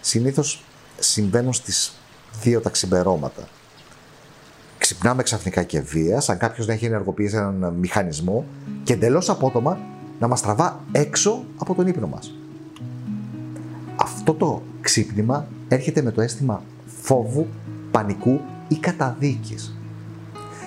Συνήθως 0.01 0.63
συμβαίνουν 0.99 1.53
στις 1.53 1.93
δύο 2.41 2.61
τα 2.61 2.69
ξημερώματα 2.69 3.47
ξυπνάμε 4.83 5.23
ξαφνικά 5.23 5.63
και 5.63 5.79
βία, 5.79 6.19
σαν 6.19 6.37
κάποιος 6.37 6.67
να 6.67 6.73
έχει 6.73 6.85
ενεργοποιήσει 6.85 7.35
έναν 7.35 7.73
μηχανισμό 7.79 8.45
και 8.83 8.93
εντελώς 8.93 9.29
απότομα 9.29 9.77
να 10.19 10.27
μας 10.27 10.41
τραβά 10.41 10.79
έξω 10.91 11.43
από 11.57 11.75
τον 11.75 11.87
ύπνο 11.87 12.07
μας. 12.07 12.35
Αυτό 13.95 14.33
το 14.33 14.61
ξύπνημα 14.81 15.47
έρχεται 15.67 16.01
με 16.01 16.11
το 16.11 16.21
αίσθημα 16.21 16.63
φόβου, 17.01 17.47
πανικού 17.91 18.39
ή 18.67 18.75
καταδίκης. 18.75 19.77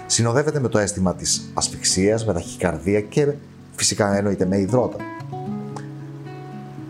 Συνοδεύεται 0.06 0.60
με 0.60 0.68
το 0.68 0.78
αίσθημα 0.78 1.14
της 1.14 1.50
ασφυξίας, 1.54 2.26
με 2.26 2.32
ταχυκαρδία 2.32 3.00
και 3.00 3.32
φυσικά 3.76 4.16
εννοείται 4.16 4.46
με 4.46 4.58
υδρότα. 4.58 4.96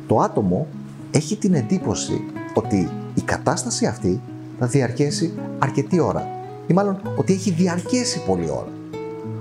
Το 0.07 0.18
άτομο 0.18 0.66
έχει 1.11 1.37
την 1.37 1.55
εντύπωση 1.55 2.25
ότι 2.55 2.90
η 3.14 3.20
κατάσταση 3.20 3.87
αυτή 3.87 4.20
θα 4.59 4.66
διαρκέσει 4.66 5.33
αρκετή 5.59 6.01
ώρα 6.01 6.29
ή 6.66 6.72
μάλλον 6.72 7.01
ότι 7.16 7.33
έχει 7.33 7.51
διαρκέσει 7.51 8.25
πολλή 8.27 8.51
ώρα. 8.51 8.68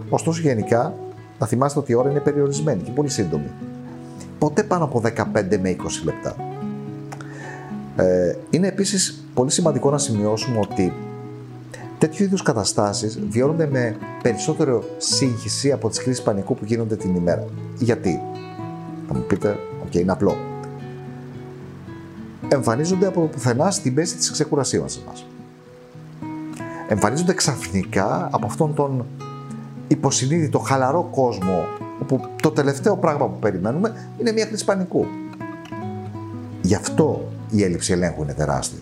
Ωστόσο, 0.10 0.42
γενικά, 0.42 0.94
να 1.40 1.48
θυμάστε 1.48 1.80
ότι 1.80 1.92
η 1.92 1.96
ώρα 1.96 2.10
είναι 2.10 2.20
περιορισμένη 2.20 2.82
και 2.82 2.92
πολύ 2.92 3.10
σύντομη. 3.10 3.52
Ποτέ 4.40 4.64
πάνω 4.64 4.84
από 4.84 5.02
15 5.16 5.58
με 5.62 5.76
20 5.80 5.86
λεπτά. 6.04 6.36
Ε, 7.96 8.36
είναι 8.50 8.68
επίσης 8.68 9.26
πολύ 9.34 9.52
σημαντικό 9.52 9.92
να 9.92 9.98
σημειώσουμε 9.98 10.60
ότι 10.60 10.94
τέτοιου 12.08 12.24
είδους 12.24 12.42
καταστάσεις 12.42 13.20
βιώνονται 13.30 13.68
με 13.68 13.96
περισσότερο 14.22 14.84
σύγχυση 14.98 15.72
από 15.72 15.90
τις 15.90 16.04
κρίσεις 16.04 16.24
πανικού 16.24 16.56
που 16.56 16.66
γίνονται 16.66 16.96
την 16.96 17.16
ημέρα. 17.16 17.46
Γιατί; 17.78 18.22
Θα 19.08 19.14
μου 19.14 19.24
πείτε, 19.28 19.60
OK, 19.84 19.92
okay, 19.92 19.96
είναι 19.96 20.12
απλό. 20.12 20.38
Εμφανίζονται 22.48 23.08
από 23.08 23.22
το 23.22 23.28
πουθενά 23.28 23.72
στη 23.72 23.94
μέση 23.94 24.16
της 24.16 24.32
ξεκούρασής 24.32 25.04
μας 25.08 25.26
εμφανίζονται 26.88 27.34
ξαφνικά 27.34 28.30
από 28.32 28.46
αυτόν 28.46 28.74
τον 28.74 29.06
υποσυνείδητο, 29.88 30.60
χαλαρό 30.60 31.10
κόσμο, 31.12 31.64
όπου 32.02 32.22
το 32.42 32.52
τελευταίο 32.52 32.98
πράγμα 32.98 33.26
που 33.26 33.40
περιμένουμε 33.40 34.10
είναι 34.20 34.32
μια 34.32 34.46
κρίση 34.46 34.66
πανικού. 34.66 35.06
Γι' 36.62 36.76
αυτό 36.76 37.32
η 37.52 37.64
έλλειψη 37.64 37.94
ελέγχου 37.94 38.24
είναι 38.24 38.34
τεράστια. 38.34 38.80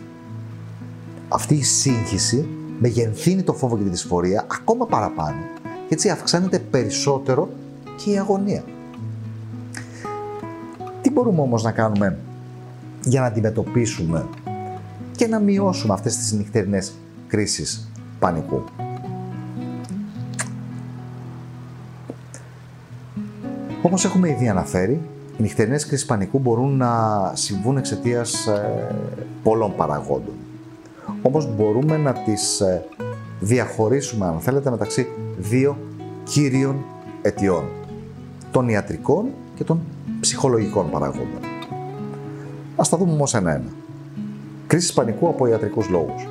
Αυτή 1.28 1.56
η 1.56 1.64
σύγχυση 1.64 2.48
μεγενθύνει 2.86 3.44
το 3.44 3.54
φόβο 3.54 3.78
και 3.78 3.84
τη 3.84 3.90
δυσφορία 3.90 4.46
ακόμα 4.52 4.86
παραπάνω 4.86 5.38
και 5.60 5.94
έτσι 5.94 6.10
αυξάνεται 6.10 6.60
περισσότερο 6.60 7.50
και 8.04 8.12
η 8.12 8.18
αγωνία. 8.18 8.64
Τι 11.02 11.12
μπορούμε 11.12 11.42
όμως 11.42 11.64
να 11.64 11.72
κάνουμε 11.72 12.18
για 13.04 13.22
να 13.22 13.26
αντιμετωπίσουμε 13.28 14.26
και 15.16 15.28
να 15.28 15.40
μειώσουμε 15.40 15.94
αυτές 15.94 16.18
τις 16.18 16.32
νυχτερινές 16.32 16.94
κρίσεις 17.28 17.92
πανικού; 18.20 18.64
Όπως 23.82 24.06
έχουμε 24.06 24.30
ήδη 24.30 24.50
αναφέρει, 24.50 25.02
οι 25.38 25.42
νυχτερινές 25.42 25.86
κρίσεις 25.86 26.06
πανικού 26.06 26.40
μπορούν 26.40 26.78
να 26.78 27.32
συμβούν 27.34 27.78
εξαιτίας 27.78 28.48
ε, 28.48 28.96
πολλών 29.44 29.76
παραγόντων. 29.76 30.34
Όμως 31.24 31.56
μπορούμε 31.56 31.98
να 31.98 32.14
τις 32.14 32.60
ε, 32.60 32.86
διαχωρίσουμε, 33.40 34.26
αν 34.26 34.40
θέλετε, 34.40 34.70
μεταξύ 34.70 35.08
δύο 35.38 35.78
κύριων 36.24 36.86
αιτιών. 37.22 37.64
Των 38.52 38.70
ιατρικών 38.70 39.26
και 39.56 39.64
των 39.64 39.80
ψυχολογικών 40.20 40.90
παραγόντων. 40.90 41.40
Ας 42.76 42.90
τα 42.90 42.98
δούμε 42.98 43.12
όμως 43.12 43.34
ένα-ένα. 43.34 43.72
Κρίσεις 44.68 44.94
πανικού 44.94 45.28
από 45.28 45.48
ιατρικούς 45.48 45.90
λόγους. 45.90 46.28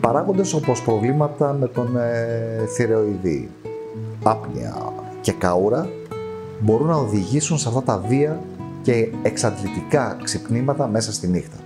Παράγοντες 0.00 0.54
όπως 0.54 0.82
προβλήματα 0.82 1.52
με 1.52 1.66
τον 1.66 1.96
ε, 1.96 2.66
θηρεοειδή, 2.66 3.50
άπνοια 4.22 4.92
και 5.20 5.32
καούρα 5.32 5.88
μπορούν 6.60 6.86
να 6.86 6.96
οδηγήσουν 6.96 7.58
σε 7.58 7.68
αυτά 7.68 7.82
τα 7.82 7.98
βία 8.08 8.40
και 8.82 9.08
εξαντλητικά 9.22 10.18
ξυπνήματα 10.22 10.86
μέσα 10.86 11.12
στη 11.12 11.26
νύχτα. 11.26 11.56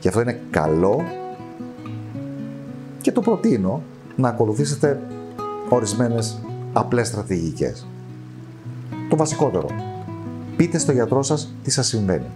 Γι' 0.00 0.08
αυτό 0.08 0.20
είναι 0.20 0.40
καλό 0.50 1.02
και 3.00 3.12
το 3.12 3.20
προτείνω 3.20 3.82
να 4.16 4.28
ακολουθήσετε 4.28 5.00
ορισμένες 5.68 6.42
απλές 6.72 7.06
στρατηγικές. 7.06 7.86
Το 9.08 9.16
βασικότερο, 9.16 9.66
πείτε 10.56 10.78
στο 10.78 10.92
γιατρό 10.92 11.22
σας 11.22 11.54
τι 11.62 11.70
σας 11.70 11.86
συμβαίνει. 11.86 12.26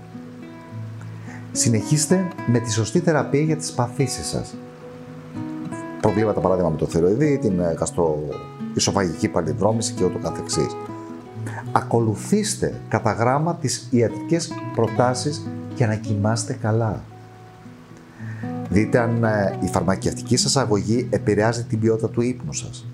Συνεχίστε 1.53 2.29
με 2.47 2.59
τη 2.59 2.73
σωστή 2.73 2.99
θεραπεία 2.99 3.41
για 3.41 3.57
τις 3.57 3.73
παθήσεις 3.73 4.27
σας. 4.27 4.55
Προβλήματα 6.01 6.41
παράδειγμα 6.41 6.71
με 6.71 6.77
το 6.77 6.87
θηροειδή, 6.87 7.39
την 7.39 7.61
γαστροϊσοφαγική 7.79 9.29
παλιδρόμηση 9.29 9.93
και 9.93 10.05
ούτω 10.05 10.19
καθεξής. 10.19 10.77
Ακολουθήστε 11.73 12.81
κατά 12.89 13.13
γράμμα 13.13 13.55
τις 13.55 13.89
ιατρικές 13.91 14.53
προτάσεις 14.75 15.47
για 15.75 15.87
να 15.87 15.95
κοιμάστε 15.95 16.53
καλά. 16.53 17.03
Δείτε 18.73 18.99
αν 18.99 19.25
ε, 19.25 19.59
η 19.61 19.67
φαρμακευτική 19.67 20.37
σας 20.37 20.57
αγωγή 20.57 21.07
επηρεάζει 21.11 21.65
την 21.65 21.81
ποιότητα 21.81 22.09
του 22.09 22.21
ύπνου 22.21 22.53
σας. 22.53 22.87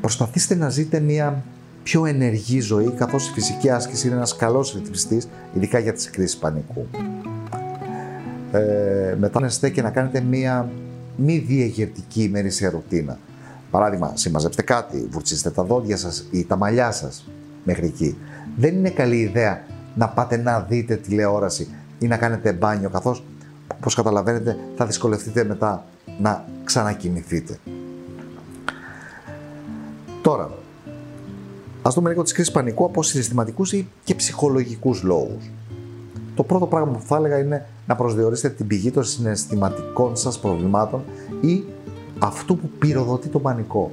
Προσπαθήστε 0.00 0.54
να 0.54 0.68
ζείτε 0.68 1.00
μια 1.00 1.44
πιο 1.82 2.06
ενεργή 2.06 2.60
ζωή, 2.60 2.90
καθώς 2.90 3.28
η 3.28 3.32
φυσική 3.32 3.70
άσκηση 3.70 4.06
είναι 4.06 4.16
ένας 4.16 4.36
καλός 4.36 4.72
ρυθμιστής, 4.72 5.28
ειδικά 5.54 5.78
για 5.78 5.92
τις 5.92 6.10
κρίσεις 6.10 6.36
πανικού. 6.36 6.86
Ε, 8.52 9.16
μετά 9.18 9.68
και 9.72 9.82
να 9.82 9.90
κάνετε 9.90 10.20
μια 10.20 10.70
μη 11.16 11.38
διαγερτική 11.38 12.22
ημερήσια 12.22 12.70
ρουτίνα. 12.70 13.18
Παράδειγμα, 13.70 14.12
συμμαζέψτε 14.14 14.62
κάτι, 14.62 15.06
βουρτσίστε 15.10 15.50
τα 15.50 15.62
δόντια 15.62 15.96
σας 15.96 16.28
ή 16.30 16.44
τα 16.44 16.56
μαλλιά 16.56 16.90
σας 16.90 17.30
μέχρι 17.64 17.86
εκεί. 17.86 18.16
Δεν 18.56 18.76
είναι 18.76 18.90
καλή 18.90 19.16
ιδέα 19.16 19.64
να 19.94 20.08
πάτε 20.08 20.36
να 20.36 20.60
δείτε 20.60 20.96
τηλεόραση 20.96 21.68
ή 21.98 22.06
να 22.06 22.16
κάνετε 22.16 22.52
μπάνιο, 22.52 22.88
καθώς, 22.88 23.24
όπως 23.82 23.94
καταλαβαίνετε, 23.94 24.58
θα 24.76 24.86
δυσκολευτείτε 24.86 25.44
μετά 25.44 25.84
να 26.20 26.44
ξανακοιμηθείτε. 26.64 27.58
Τώρα, 30.22 30.50
Α 31.82 31.90
δούμε 31.94 32.08
λίγο 32.08 32.22
τις 32.22 32.32
κρίσεις 32.32 32.52
πανικού 32.52 32.84
από 32.84 33.02
συναισθηματικούς 33.02 33.72
ή 33.72 33.88
και 34.04 34.14
ψυχολογικούς 34.14 35.02
λόγους. 35.02 35.50
Το 36.34 36.42
πρώτο 36.42 36.66
πράγμα 36.66 36.92
που 36.92 37.00
θα 37.04 37.16
έλεγα 37.16 37.38
είναι 37.38 37.66
να 37.86 37.96
προσδιορίσετε 37.96 38.54
την 38.54 38.66
πηγή 38.66 38.90
των 38.90 39.04
συναισθηματικών 39.04 40.16
σας 40.16 40.38
προβλημάτων 40.38 41.02
ή 41.40 41.64
αυτού 42.18 42.58
που 42.58 42.68
πυροδοτεί 42.78 43.28
το 43.28 43.38
πανικό. 43.38 43.90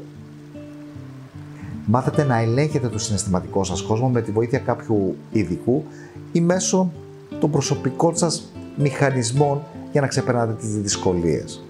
Μάθετε 1.86 2.23
να 2.23 2.38
ελέγχετε 2.38 2.88
το 2.88 2.99
συναισθηματικό 2.99 3.63
σας 3.63 3.82
κόσμο 3.82 4.10
με 4.10 4.21
τη 4.21 4.32
βοήθεια 4.32 4.60
κάποιου 4.60 5.15
ειδικού 5.32 5.84
ή 6.32 6.41
μέσω 6.41 6.91
των 7.39 7.52
προσωπικών 7.52 8.17
σας 8.17 8.52
μηχανισμών 8.78 9.62
για 9.91 10.02
να 10.02 10.08
ξεπερνάτε 10.08 10.54
τις 10.54 10.78
δυσκολίες. 10.78 11.63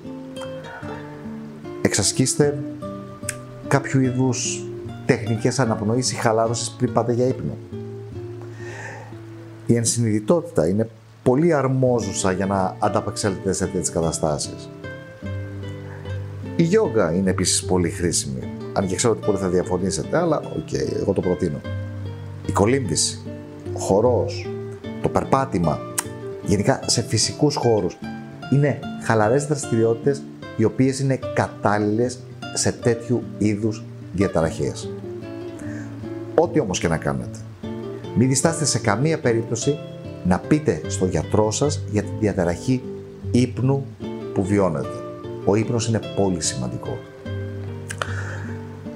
Εξασκήστε 1.82 2.64
κάποιο 3.68 4.00
είδους 4.00 4.64
τεχνικές 5.06 5.60
αναπνοής 5.60 6.12
ή 6.12 6.16
χαλάρωσης 6.16 6.70
πριν 6.70 6.94
πάτε 6.94 7.14
για 7.14 7.28
ύπνο. 7.28 7.58
Η 9.66 9.76
ενσυνειδητότητα 9.76 10.68
είναι 10.68 10.90
πολύ 11.24 11.54
αρμόζουσα 11.54 12.32
για 12.32 12.46
να 12.46 12.76
ανταπεξέλθετε 12.80 13.54
σε 13.54 13.66
τέτοιες 13.66 13.90
καταστάσεις. 13.90 14.70
Η 16.56 16.64
γιόγκα 16.64 17.14
είναι 17.14 17.30
επίσης 17.30 17.66
πολύ 17.66 17.90
χρήσιμη, 17.90 18.40
αν 18.74 18.88
και 18.88 18.96
ξέρω 18.96 19.14
ότι 19.14 19.26
πολλοί 19.26 19.38
θα 19.38 19.50
διαφωνήσετε, 19.50 20.18
αλλά 20.18 20.38
OK, 20.38 20.68
okay, 20.68 20.96
εγώ 21.00 21.14
το 21.14 21.22
προτείνω. 21.22 21.62
Η 22.46 22.52
κολύμβηση, 22.52 23.20
ο 23.76 23.80
χορός, 23.80 24.50
το 25.02 25.10
περπάτημα, 25.10 25.80
γενικά 26.50 26.80
σε 26.86 27.02
φυσικούς 27.02 27.56
χώρους, 27.56 27.98
είναι 28.54 28.80
χαλαρές 29.04 29.46
δραστηριότητες 29.46 30.22
οι 30.58 30.64
οποίες 30.64 31.00
είναι 31.00 31.20
κατάλληλες 31.34 32.20
σε 32.54 32.72
τέτοιου 32.72 33.24
είδους 33.38 33.84
διαταραχές. 34.14 34.90
Ό,τι 36.36 36.60
όμως 36.60 36.80
και 36.80 36.88
να 36.88 36.98
κάνετε, 36.98 37.38
μην 38.18 38.28
διστάσετε 38.28 38.66
σε 38.66 38.80
καμία 38.80 39.20
περίπτωση 39.20 39.78
να 40.24 40.40
πείτε 40.40 40.82
στο 40.88 41.06
γιατρό 41.06 41.52
σας 41.52 41.82
για 41.92 42.02
τη 42.02 42.10
διαταραχή 42.20 42.82
ύπνου 43.32 43.86
που 44.34 44.44
βιώνετε. 44.44 44.96
Ο 45.46 45.56
ύπνος 45.56 45.88
είναι 45.88 46.00
πολύ 46.16 46.42
σημαντικό. 46.42 46.98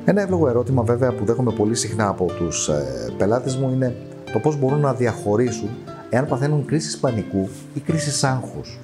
Ένα 0.06 0.22
εύλογο 0.22 0.48
ερώτημα 0.48 0.84
βέβαια 0.84 1.12
που 1.12 1.26
δέχομαι 1.26 1.52
πολύ 1.52 1.76
συχνά 1.76 2.08
από 2.08 2.26
τους 2.26 2.68
ε, 2.68 3.14
πελάτες 3.18 3.56
μου 3.56 3.70
είναι 3.74 3.96
το 4.34 4.40
πώς 4.40 4.60
μπορούν 4.60 4.80
να 4.80 4.94
διαχωρίσουν 4.94 5.70
εάν 6.14 6.28
παθαίνουν 6.28 6.66
κρίσεις 6.66 6.98
πανικού 6.98 7.50
ή 7.74 7.80
κρίσεις 7.80 8.24
άγχους. 8.24 8.80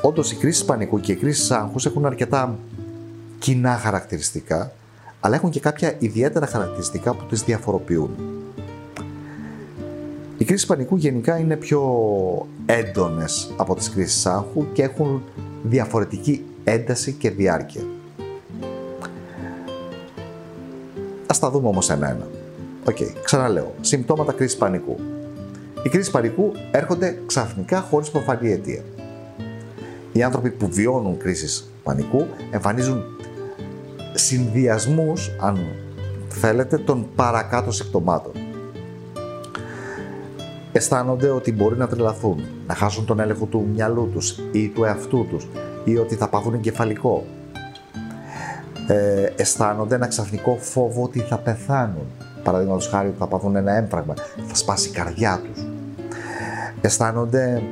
Όντως 0.00 0.32
οι 0.32 0.36
κρίσεις 0.36 0.64
πανικού 0.64 1.00
και 1.00 1.12
οι 1.12 1.16
κρίσεις 1.16 1.50
άγχους 1.50 1.86
έχουν 1.86 2.06
αρκετά 2.06 2.58
κοινά 3.38 3.76
χαρακτηριστικά, 3.76 4.72
αλλά 5.20 5.34
έχουν 5.34 5.50
και 5.50 5.60
κάποια 5.60 5.94
ιδιαίτερα 5.98 6.46
χαρακτηριστικά 6.46 7.14
που 7.14 7.24
τις 7.24 7.42
διαφοροποιούν. 7.42 8.10
Οι 10.38 10.44
κρίσεις 10.44 10.66
πανικού 10.66 10.96
γενικά 10.96 11.38
είναι 11.38 11.56
πιο 11.56 11.82
έντονες 12.66 13.50
από 13.56 13.74
τις 13.74 13.90
κρίσεις 13.90 14.26
άγχου 14.26 14.72
και 14.72 14.82
έχουν 14.82 15.22
διαφορετική 15.62 16.44
ένταση 16.64 17.12
και 17.12 17.30
διάρκεια. 17.30 17.82
Ας 21.26 21.38
τα 21.38 21.50
δούμε 21.50 21.68
όμως 21.68 21.90
ένα-ένα. 21.90 22.26
OK, 22.84 22.96
okay, 23.00 23.12
ξαναλέω. 23.24 23.74
Συμπτώματα 23.80 24.32
κρίσης 24.32 24.56
πανικού. 24.56 24.96
Οι 25.82 25.88
κρίσεις 25.88 26.10
πανικού 26.10 26.52
έρχονται 26.70 27.18
ξαφνικά 27.26 27.80
χωρίς 27.80 28.10
προφανή 28.10 28.52
αιτία. 28.52 28.82
Οι 30.12 30.22
άνθρωποι 30.22 30.50
που 30.50 30.68
βιώνουν 30.70 31.18
κρίσεις 31.18 31.70
πανικού 31.82 32.26
εμφανίζουν 32.50 33.02
συνδυασμούς, 34.14 35.30
αν 35.40 35.58
θέλετε, 36.28 36.78
των 36.78 37.06
παρακάτω 37.16 37.70
συμπτωμάτων. 37.70 38.32
Αισθάνονται 40.72 41.28
ότι 41.28 41.52
μπορεί 41.52 41.76
να 41.76 41.86
τρελαθούν, 41.86 42.44
να 42.66 42.74
χάσουν 42.74 43.06
τον 43.06 43.20
έλεγχο 43.20 43.44
του 43.44 43.68
μυαλού 43.72 44.10
τους 44.12 44.38
ή 44.52 44.68
του 44.68 44.84
εαυτού 44.84 45.26
τους 45.30 45.48
ή 45.84 45.96
ότι 45.96 46.14
θα 46.14 46.28
πάθουν 46.28 46.54
εγκεφαλικό. 46.54 47.24
Ε, 48.88 49.32
αισθάνονται 49.36 49.94
ένα 49.94 50.06
ξαφνικό 50.06 50.56
φόβο 50.60 51.02
ότι 51.02 51.18
θα 51.18 51.38
πεθάνουν. 51.38 52.06
Παραδείγματος 52.42 52.88
χάρη 52.88 53.08
ότι 53.08 53.16
θα 53.18 53.26
πάθουν 53.26 53.56
ένα 53.56 53.72
έμφραγμα, 53.72 54.14
θα 54.46 54.54
σπάσει 54.54 54.88
η 54.88 54.92
καρδιά 54.92 55.40
τους. 55.44 55.64
Αισθάνονται 56.80 57.62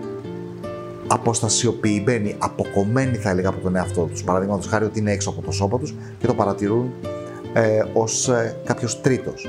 αποστασιοποιημένοι, 1.07 2.37
αποκομμένοι 2.39 3.17
θα 3.17 3.31
έλεγα 3.31 3.49
από 3.49 3.61
τον 3.61 3.77
εαυτό 3.77 4.03
τους. 4.03 4.25
Παραδείγματος 4.25 4.67
χάρη 4.67 4.85
ότι 4.85 4.99
είναι 4.99 5.13
έξω 5.13 5.31
από 5.31 5.43
το 5.43 5.51
σώμα 5.51 5.79
τους 5.79 5.95
και 6.19 6.27
το 6.27 6.35
παρατηρούν 6.35 6.93
ε, 7.53 7.83
ως 7.93 8.29
ε, 8.29 8.57
κάποιος 8.65 9.01
τρίτος. 9.01 9.49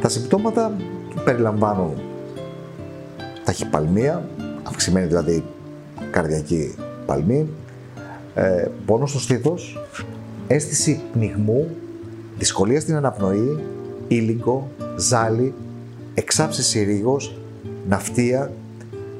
Τα 0.00 0.08
συμπτώματα 0.08 0.72
περιλαμβάνουν 1.24 1.92
ταχυπαλμία, 3.44 4.28
αυξημένη 4.62 5.06
δηλαδή 5.06 5.44
καρδιακή 6.10 6.74
παλμή, 7.06 7.48
ε, 8.34 8.68
πόνος 8.86 9.10
στο 9.10 9.18
στήθος, 9.18 9.80
αίσθηση 10.46 11.00
πνιγμού, 11.12 11.70
δυσκολία 12.38 12.80
στην 12.80 12.94
αναπνοή, 12.94 13.64
ήλιγκο, 14.08 14.70
ζάλι, 14.96 15.54
εξάψηση 16.14 16.82
ρίγος, 16.82 17.38
ναυτία, 17.88 18.52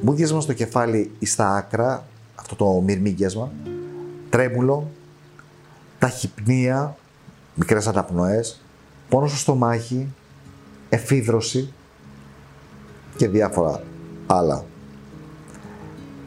μούδιασμα 0.00 0.40
στο 0.40 0.52
κεφάλι 0.52 1.10
ή 1.18 1.26
στα 1.26 1.54
άκρα, 1.54 2.06
αυτό 2.34 2.54
το 2.54 2.82
μυρμήγκιασμα, 2.86 3.52
τρέμουλο, 4.30 4.90
ταχυπνία, 5.98 6.96
μικρές 7.54 7.86
αναπνοές, 7.86 8.60
πόνο 9.08 9.26
στο 9.26 9.36
στομάχι, 9.36 10.08
εφίδρωση 10.88 11.72
και 13.16 13.28
διάφορα 13.28 13.82
άλλα. 14.26 14.64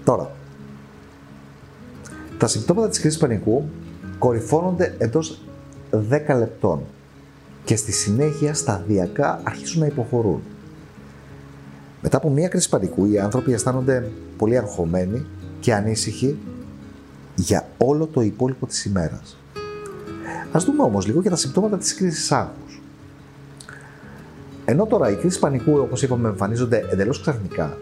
Τώρα, 0.03 0.31
τα 2.37 2.47
συμπτώματα 2.47 2.89
της 2.89 2.99
κρίσης 2.99 3.19
πανικού 3.19 3.69
κορυφώνονται 4.19 4.95
εντός 4.97 5.41
10 5.91 5.99
λεπτών 6.37 6.81
και 7.63 7.75
στη 7.75 7.91
συνέχεια 7.91 8.53
σταδιακά 8.53 9.39
αρχίζουν 9.43 9.79
να 9.79 9.85
υποχωρούν. 9.85 10.41
Μετά 12.01 12.17
από 12.17 12.29
μία 12.29 12.47
κρίση 12.47 12.69
πανικού, 12.69 13.05
οι 13.05 13.19
άνθρωποι 13.19 13.53
αισθάνονται 13.53 14.11
πολύ 14.37 14.57
αγχωμένοι 14.57 15.25
και 15.59 15.73
ανήσυχοι 15.73 16.37
για 17.35 17.67
όλο 17.77 18.05
το 18.05 18.21
υπόλοιπο 18.21 18.65
της 18.65 18.85
ημέρας. 18.85 19.37
Ας 20.51 20.63
δούμε 20.63 20.83
όμως 20.83 21.05
λίγο 21.05 21.21
και 21.21 21.29
τα 21.29 21.35
συμπτώματα 21.35 21.77
της 21.77 21.95
κρίσης 21.95 22.31
άγχους. 22.31 22.81
Ενώ 24.65 24.85
τώρα 24.85 25.11
οι 25.11 25.15
κρίσεις 25.15 25.39
πανικού, 25.39 25.77
όπως 25.79 26.03
είπαμε, 26.03 26.27
εμφανίζονται 26.27 26.85
εντελώς 26.91 27.21
ξαφνικά, 27.21 27.77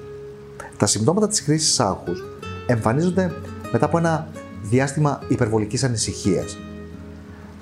Τα 0.78 0.86
συμπτώματα 0.86 1.28
της 1.28 1.44
κρίσης 1.44 1.80
άγχους 1.80 2.24
εμφανίζονται 2.68 3.32
μετά 3.72 3.86
από 3.86 3.98
ένα 3.98 4.28
διάστημα 4.64 5.22
υπερβολικής 5.28 5.84
ανησυχίας. 5.84 6.58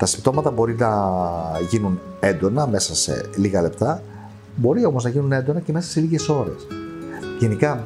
Τα 0.03 0.09
συμπτώματα 0.09 0.51
μπορεί 0.51 0.75
να 0.75 0.89
γίνουν 1.69 1.99
έντονα 2.19 2.67
μέσα 2.67 2.95
σε 2.95 3.29
λίγα 3.35 3.61
λεπτά, 3.61 4.03
μπορεί 4.55 4.85
όμως 4.85 5.03
να 5.03 5.09
γίνουν 5.09 5.31
έντονα 5.31 5.59
και 5.59 5.71
μέσα 5.71 5.89
σε 5.89 5.99
λίγες 5.99 6.29
ώρες. 6.29 6.67
Γενικά, 7.39 7.83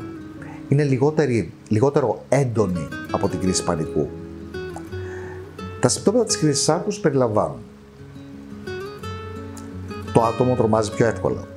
είναι 0.68 0.84
λιγότερη, 0.84 1.54
λιγότερο 1.68 2.24
έντονη 2.30 2.88
από 3.12 3.28
την 3.28 3.40
κρίση 3.40 3.64
πανικού. 3.64 4.10
Τα 5.80 5.88
συμπτώματα 5.88 6.26
της 6.26 6.38
κρίσης 6.38 6.70
άγχους 6.70 7.00
περιλαμβάνουν 7.00 7.60
το 10.14 10.22
άτομο 10.22 10.56
τρομάζει 10.56 10.92
πιο 10.92 11.06
εύκολα. 11.06 11.48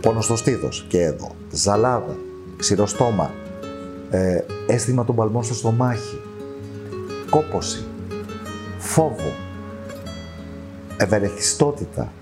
Πόνο 0.00 0.20
στο 0.20 0.36
στήθος 0.36 0.86
και 0.88 1.02
εδώ, 1.02 1.30
ζαλάδα, 1.50 2.16
ξηρό 2.56 2.86
στόμα, 2.86 3.30
ε, 4.10 4.40
αίσθημα 4.66 5.04
των 5.04 5.14
παλμών 5.14 5.44
στο 5.44 5.54
στομάχι, 5.54 6.20
κόποση, 7.30 7.87
φόβο, 8.88 9.32
ευερεθιστότητα, 10.96 12.12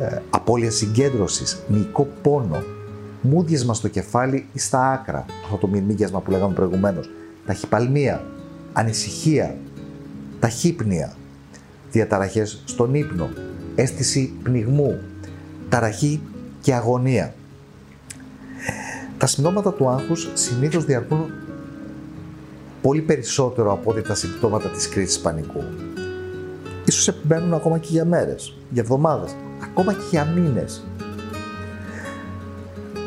ε, 0.00 0.18
απώλεια 0.30 0.70
συγκέντρωσης, 0.70 1.62
μυϊκό 1.68 2.08
πόνο, 2.22 2.62
μούδιασμα 3.20 3.74
στο 3.74 3.88
κεφάλι 3.88 4.46
ή 4.52 4.58
στα 4.58 4.90
άκρα, 4.90 5.24
αυτό 5.44 5.56
το 5.56 5.66
μυρμήγκιασμα 5.66 6.20
που 6.20 6.30
λέγαμε 6.30 6.54
προηγουμένως, 6.54 7.10
ταχυπαλμία, 7.46 8.24
ανησυχία, 8.72 9.56
ταχύπνια, 10.40 11.12
διαταραχές 11.90 12.62
στον 12.64 12.94
ύπνο, 12.94 13.28
αίσθηση 13.74 14.32
πνιγμού, 14.42 15.00
ταραχή 15.68 16.20
και 16.60 16.74
αγωνία. 16.74 17.34
Τα 19.18 19.26
συμπτώματα 19.26 19.72
του 19.72 19.88
άγχους 19.88 20.30
συνήθως 20.34 20.84
διαρκούν 20.84 21.30
πολύ 22.86 23.00
περισσότερο 23.00 23.72
από 23.72 23.90
ό,τι 23.90 24.02
τα 24.02 24.14
συμπτώματα 24.14 24.68
της 24.68 24.88
κρίσης 24.88 25.20
πανικού. 25.20 25.62
Ίσως 26.84 27.08
επιμένουν 27.08 27.54
ακόμα 27.54 27.78
και 27.78 27.88
για 27.90 28.04
μέρες, 28.04 28.56
για 28.70 28.82
εβδομάδες, 28.82 29.36
ακόμα 29.62 29.92
και 29.92 30.02
για 30.10 30.24
μήνες. 30.24 30.84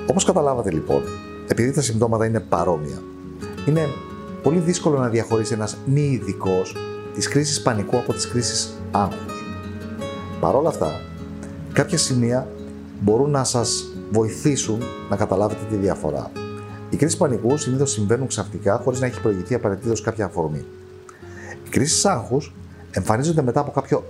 Όπως 0.08 0.24
καταλάβατε 0.24 0.72
λοιπόν, 0.72 1.02
επειδή 1.48 1.72
τα 1.72 1.82
συμπτώματα 1.82 2.26
είναι 2.26 2.40
παρόμοια, 2.40 3.02
είναι 3.68 3.82
πολύ 4.44 4.60
δύσκολο 4.60 5.00
να 5.00 5.08
διαχωρίσει 5.10 5.54
ένας 5.54 5.78
μη 5.86 6.02
ειδικός 6.02 6.76
της 7.14 7.28
κρίσης 7.28 7.62
πανικού 7.62 7.98
από 7.98 8.14
της 8.14 8.28
κρίσης 8.28 8.74
άγχους. 8.92 9.44
Παρ' 10.40 10.56
όλα 10.56 10.70
αυτά, 10.70 11.02
κάποια 11.74 11.98
σημεία 11.98 12.48
μπορούν 13.00 13.30
να 13.30 13.44
σας 13.44 13.86
βοηθήσουν 14.12 14.82
να 15.10 15.16
καταλάβετε 15.16 15.62
τη 15.70 15.76
διαφορά. 15.76 16.32
Οι 16.90 16.96
κρίσεις 16.96 17.18
πανικού 17.18 17.58
συνήθως 17.58 17.92
συμβαίνουν 17.92 18.28
ξαφνικά 18.28 18.82
χωρίς 18.84 19.00
να 19.00 19.06
έχει 19.06 19.22
προηγηθεί 19.22 19.54
απαραίτητος 19.54 20.02
κάποια 20.02 20.26
αφορμή. 20.26 20.66
Οι 21.66 21.70
κρίσεις 21.70 22.06
άγχους 22.06 22.54
εμφανίζονται 22.92 23.42
μετά 23.42 23.60
από 23.60 23.72
κάποιο 23.72 24.04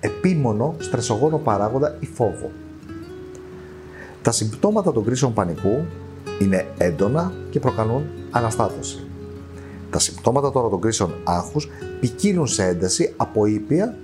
επίμονο 0.00 0.74
στρεσογόνο 0.78 1.38
παράγοντα 1.38 1.96
ή 2.00 2.06
φόβο. 2.06 2.50
Τα 4.22 4.32
συμπτώματα 4.32 4.92
των 4.92 5.04
κρίσεων 5.04 5.32
πανικού 5.32 5.84
είναι 6.40 6.66
έντονα 6.78 7.32
και 7.50 7.60
προκαλούν 7.60 8.02
αναστάτωση. 8.30 9.06
Τα 9.90 9.98
συμπτώματα 9.98 10.52
τώρα 10.52 10.68
των 10.68 10.80
κρίσεων 10.80 11.14
άγχους 11.24 11.68
ποικίλουν 12.00 12.46
σε 12.46 12.64
ένταση 12.64 13.14
από 13.16 13.46
ήπια 13.46 13.96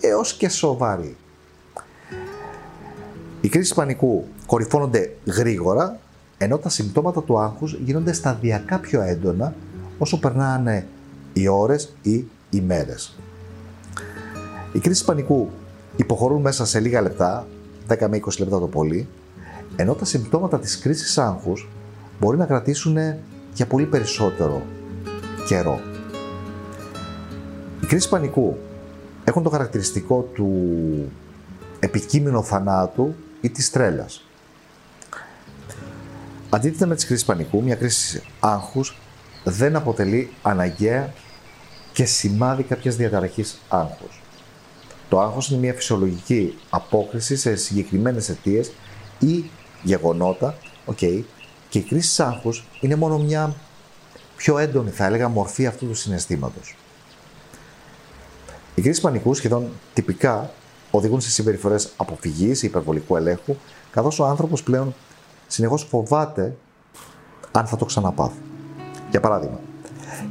έως 0.00 0.34
και 0.34 0.48
σοβαρή. 0.48 1.16
Οι 3.40 3.48
κρίσεις 3.48 3.74
πανικού 3.74 4.24
κορυφώνονται 4.46 5.12
γρήγορα, 5.26 6.00
ενώ 6.42 6.58
τα 6.58 6.68
συμπτώματα 6.68 7.22
του 7.22 7.38
άγχους 7.38 7.74
γίνονται 7.84 8.12
σταδιακά 8.12 8.78
πιο 8.78 9.02
έντονα 9.02 9.54
όσο 9.98 10.18
περνάνε 10.18 10.86
οι 11.32 11.48
ώρες 11.48 11.92
ή 12.02 12.24
οι 12.50 12.60
μέρες. 12.60 13.16
Οι 14.72 14.78
κρίσεις 14.78 15.04
πανικού 15.04 15.48
υποχωρούν 15.96 16.40
μέσα 16.40 16.66
σε 16.66 16.80
λίγα 16.80 17.00
λεπτά, 17.00 17.46
10 17.88 18.08
με 18.08 18.16
20 18.16 18.38
λεπτά 18.38 18.58
το 18.58 18.66
πολύ, 18.66 19.08
ενώ 19.76 19.94
τα 19.94 20.04
συμπτώματα 20.04 20.58
της 20.58 20.78
κρίσης 20.78 21.18
άγχους 21.18 21.68
μπορεί 22.20 22.36
να 22.36 22.46
κρατήσουν 22.46 22.96
για 23.54 23.66
πολύ 23.66 23.86
περισσότερο 23.86 24.62
καιρό. 25.46 25.80
Οι 27.82 27.86
κρίσεις 27.86 28.08
πανικού 28.08 28.56
έχουν 29.24 29.42
το 29.42 29.50
χαρακτηριστικό 29.50 30.28
του 30.34 30.50
επικείμενο 31.80 32.42
θανάτου 32.42 33.14
ή 33.40 33.50
της 33.50 33.70
τρέλας. 33.70 34.26
Αντίθετα 36.54 36.86
με 36.86 36.94
τις 36.94 37.06
κρίσεις 37.06 37.24
πανικού, 37.24 37.62
μια 37.62 37.74
κρίση 37.74 38.22
άγχους 38.40 38.96
δεν 39.44 39.76
αποτελεί 39.76 40.30
αναγκαία 40.42 41.12
και 41.92 42.04
σημάδι 42.04 42.62
κάποιας 42.62 42.96
διαταραχής 42.96 43.58
άγχους. 43.68 44.20
Το 45.08 45.20
άγχος 45.20 45.50
είναι 45.50 45.60
μια 45.60 45.74
φυσιολογική 45.74 46.58
απόκριση 46.70 47.36
σε 47.36 47.56
συγκεκριμένες 47.56 48.28
αιτίες 48.28 48.72
ή 49.18 49.50
γεγονότα, 49.82 50.54
okay, 50.86 51.22
και 51.68 51.78
η 51.78 51.82
κρίση 51.82 52.22
άγχους 52.22 52.64
είναι 52.80 52.94
μόνο 52.94 53.18
μια 53.18 53.54
πιο 54.36 54.58
έντονη, 54.58 54.90
θα 54.90 55.04
έλεγα, 55.04 55.28
μορφή 55.28 55.66
αυτού 55.66 55.86
του 55.86 55.94
συναισθήματος. 55.94 56.76
Οι 58.74 58.82
κρίσεις 58.82 59.02
πανικού 59.02 59.34
σχεδόν 59.34 59.68
τυπικά 59.94 60.50
οδηγούν 60.90 61.20
σε 61.20 61.30
συμπεριφορές 61.30 61.92
αποφυγής 61.96 62.62
ή 62.62 62.66
υπερβολικού 62.66 63.16
ελέγχου, 63.16 63.56
καθώς 63.90 64.18
ο 64.18 64.24
άνθρωπος 64.24 64.62
πλέον 64.62 64.94
συνεχώς 65.52 65.82
φοβάται 65.82 66.56
αν 67.52 67.66
θα 67.66 67.76
το 67.76 67.84
ξαναπάθει. 67.84 68.38
Για 69.10 69.20
παράδειγμα, 69.20 69.60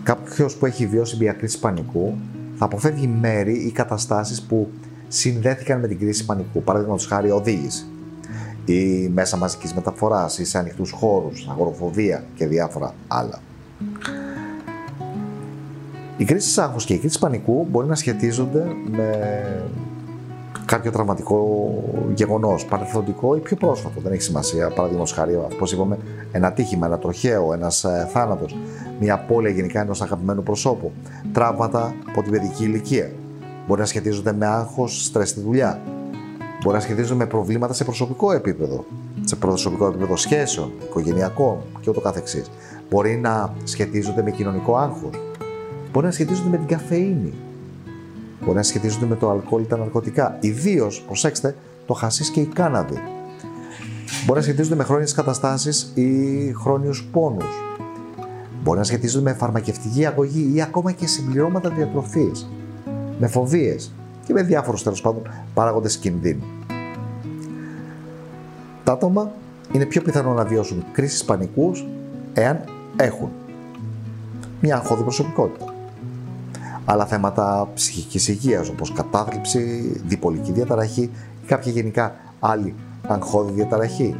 κάποιος 0.03 0.55
που 0.55 0.65
έχει 0.65 0.87
βιώσει 0.87 1.17
μια 1.19 1.33
κρίση 1.33 1.59
πανικού 1.59 2.13
θα 2.55 2.65
αποφεύγει 2.65 3.07
μέρη 3.07 3.53
ή 3.53 3.71
καταστάσεις 3.71 4.41
που 4.41 4.69
συνδέθηκαν 5.07 5.79
με 5.79 5.87
την 5.87 5.99
κρίση 5.99 6.25
πανικού. 6.25 6.63
Παραδείγματος 6.63 7.05
χάρη 7.05 7.31
οδήγηση 7.31 7.85
ή 8.65 9.09
μέσα 9.13 9.37
μαζικής 9.37 9.73
μεταφοράς 9.73 10.37
ή 10.37 10.45
σε 10.45 10.57
ανοιχτούς 10.57 10.91
χώρους, 10.91 11.47
αγοροφοβία 11.49 12.23
και 12.35 12.47
διάφορα 12.47 12.93
άλλα. 13.07 13.39
Οι 16.17 16.25
κρίσεις 16.25 16.57
άγχου 16.57 16.77
και 16.77 16.93
οι 16.93 16.97
κρίσει 16.97 17.19
πανικού 17.19 17.67
μπορεί 17.71 17.87
να 17.87 17.95
σχετίζονται 17.95 18.65
με 18.91 19.19
κάποιο 20.65 20.91
τραυματικό 20.91 21.71
γεγονός, 22.13 22.65
παρελθοντικό 22.65 23.35
ή 23.35 23.39
πιο 23.39 23.55
πρόσφατο. 23.55 24.01
Δεν 24.01 24.11
έχει 24.11 24.21
σημασία. 24.21 24.69
Παραδείγματος 24.69 25.11
χάρη, 25.11 25.35
όπως 25.35 25.71
είπαμε, 25.71 25.97
ένα 26.31 26.51
τύχημα, 26.51 26.85
ένα 26.85 26.97
τροχαίο, 26.97 27.53
ένας 27.53 27.83
ε, 27.83 28.07
θάνατος, 28.11 28.57
μια 28.99 29.13
απώλεια 29.13 29.51
γενικά 29.51 29.81
ενός 29.81 30.01
αγαπημένου 30.01 30.43
προσώπου, 30.43 30.91
τραύματα 31.33 31.93
από 32.07 32.21
την 32.21 32.31
παιδική 32.31 32.63
ηλικία. 32.63 33.11
Μπορεί 33.67 33.79
να 33.79 33.85
σχετίζονται 33.85 34.33
με 34.33 34.45
άγχος, 34.45 35.03
στρες 35.03 35.29
στη 35.29 35.39
δουλειά. 35.39 35.81
Μπορεί 36.63 36.75
να 36.75 36.81
σχετίζονται 36.81 37.15
με 37.15 37.25
προβλήματα 37.25 37.73
σε 37.73 37.83
προσωπικό 37.83 38.31
επίπεδο, 38.31 38.85
σε 39.23 39.35
προσωπικό 39.35 39.85
επίπεδο 39.87 40.15
σχέσεων, 40.15 40.71
οικογενειακών 40.83 41.57
και 41.79 41.89
ούτω 41.89 42.01
καθεξής. 42.01 42.51
Μπορεί 42.89 43.15
να 43.15 43.53
σχετίζονται 43.63 44.21
με 44.21 44.31
κοινωνικό 44.31 44.77
άγχος. 44.77 45.19
Μπορεί 45.91 46.05
να 46.05 46.11
σχετίζονται 46.11 46.49
με 46.49 46.57
την 46.57 46.67
καφεΐνη, 46.67 47.33
Μπορεί 48.43 48.57
να 48.57 48.63
σχετίζονται 48.63 49.05
με 49.05 49.15
το 49.15 49.29
αλκοόλ 49.29 49.61
ή 49.61 49.65
τα 49.65 49.77
ναρκωτικά. 49.77 50.37
Ιδίως, 50.39 51.03
προσέξτε, 51.07 51.55
το 51.85 51.93
χασίς 51.93 52.29
και 52.29 52.39
η 52.39 52.45
κάναβη. 52.45 52.97
Μπορεί 54.25 54.39
να 54.39 54.45
σχετίζονται 54.45 54.75
με 54.75 54.83
χρόνιες 54.83 55.13
καταστάσεις 55.13 55.91
ή 55.93 56.09
χρόνιους 56.53 57.03
πόνους. 57.11 57.61
Μπορεί 58.63 58.77
να 58.77 58.83
σχετίζονται 58.83 59.29
με 59.29 59.35
φαρμακευτική 59.35 60.05
αγωγή 60.05 60.51
ή 60.55 60.61
ακόμα 60.61 60.91
και 60.91 61.07
συμπληρώματα 61.07 61.69
διατροφής. 61.69 62.49
Με 63.19 63.27
φοβίες 63.27 63.91
και 64.25 64.33
με 64.33 64.43
διάφορους 64.43 64.83
τέλος 64.83 65.01
πάντων 65.01 65.21
παράγοντες 65.53 65.97
κινδύνου. 65.97 66.43
Τα 68.83 68.91
άτομα 68.91 69.31
είναι 69.71 69.85
πιο 69.85 70.01
πιθανό 70.01 70.33
να 70.33 70.45
βιώσουν 70.45 70.85
κρίσεις 70.91 71.25
πανικούς 71.25 71.85
εάν 72.33 72.63
έχουν 72.95 73.29
μια 74.61 74.75
αγχώδη 74.75 75.01
προσωπικότητα 75.01 75.70
άλλα 76.85 77.05
θέματα 77.05 77.69
ψυχικής 77.73 78.27
υγείας 78.27 78.69
όπως 78.69 78.93
κατάθλιψη, 78.93 79.61
διπολική 80.05 80.51
διαταραχή 80.51 81.01
ή 81.43 81.45
κάποια 81.45 81.71
γενικά 81.71 82.15
άλλη 82.39 82.75
αγχώδη 83.07 83.51
διαταραχή. 83.51 84.15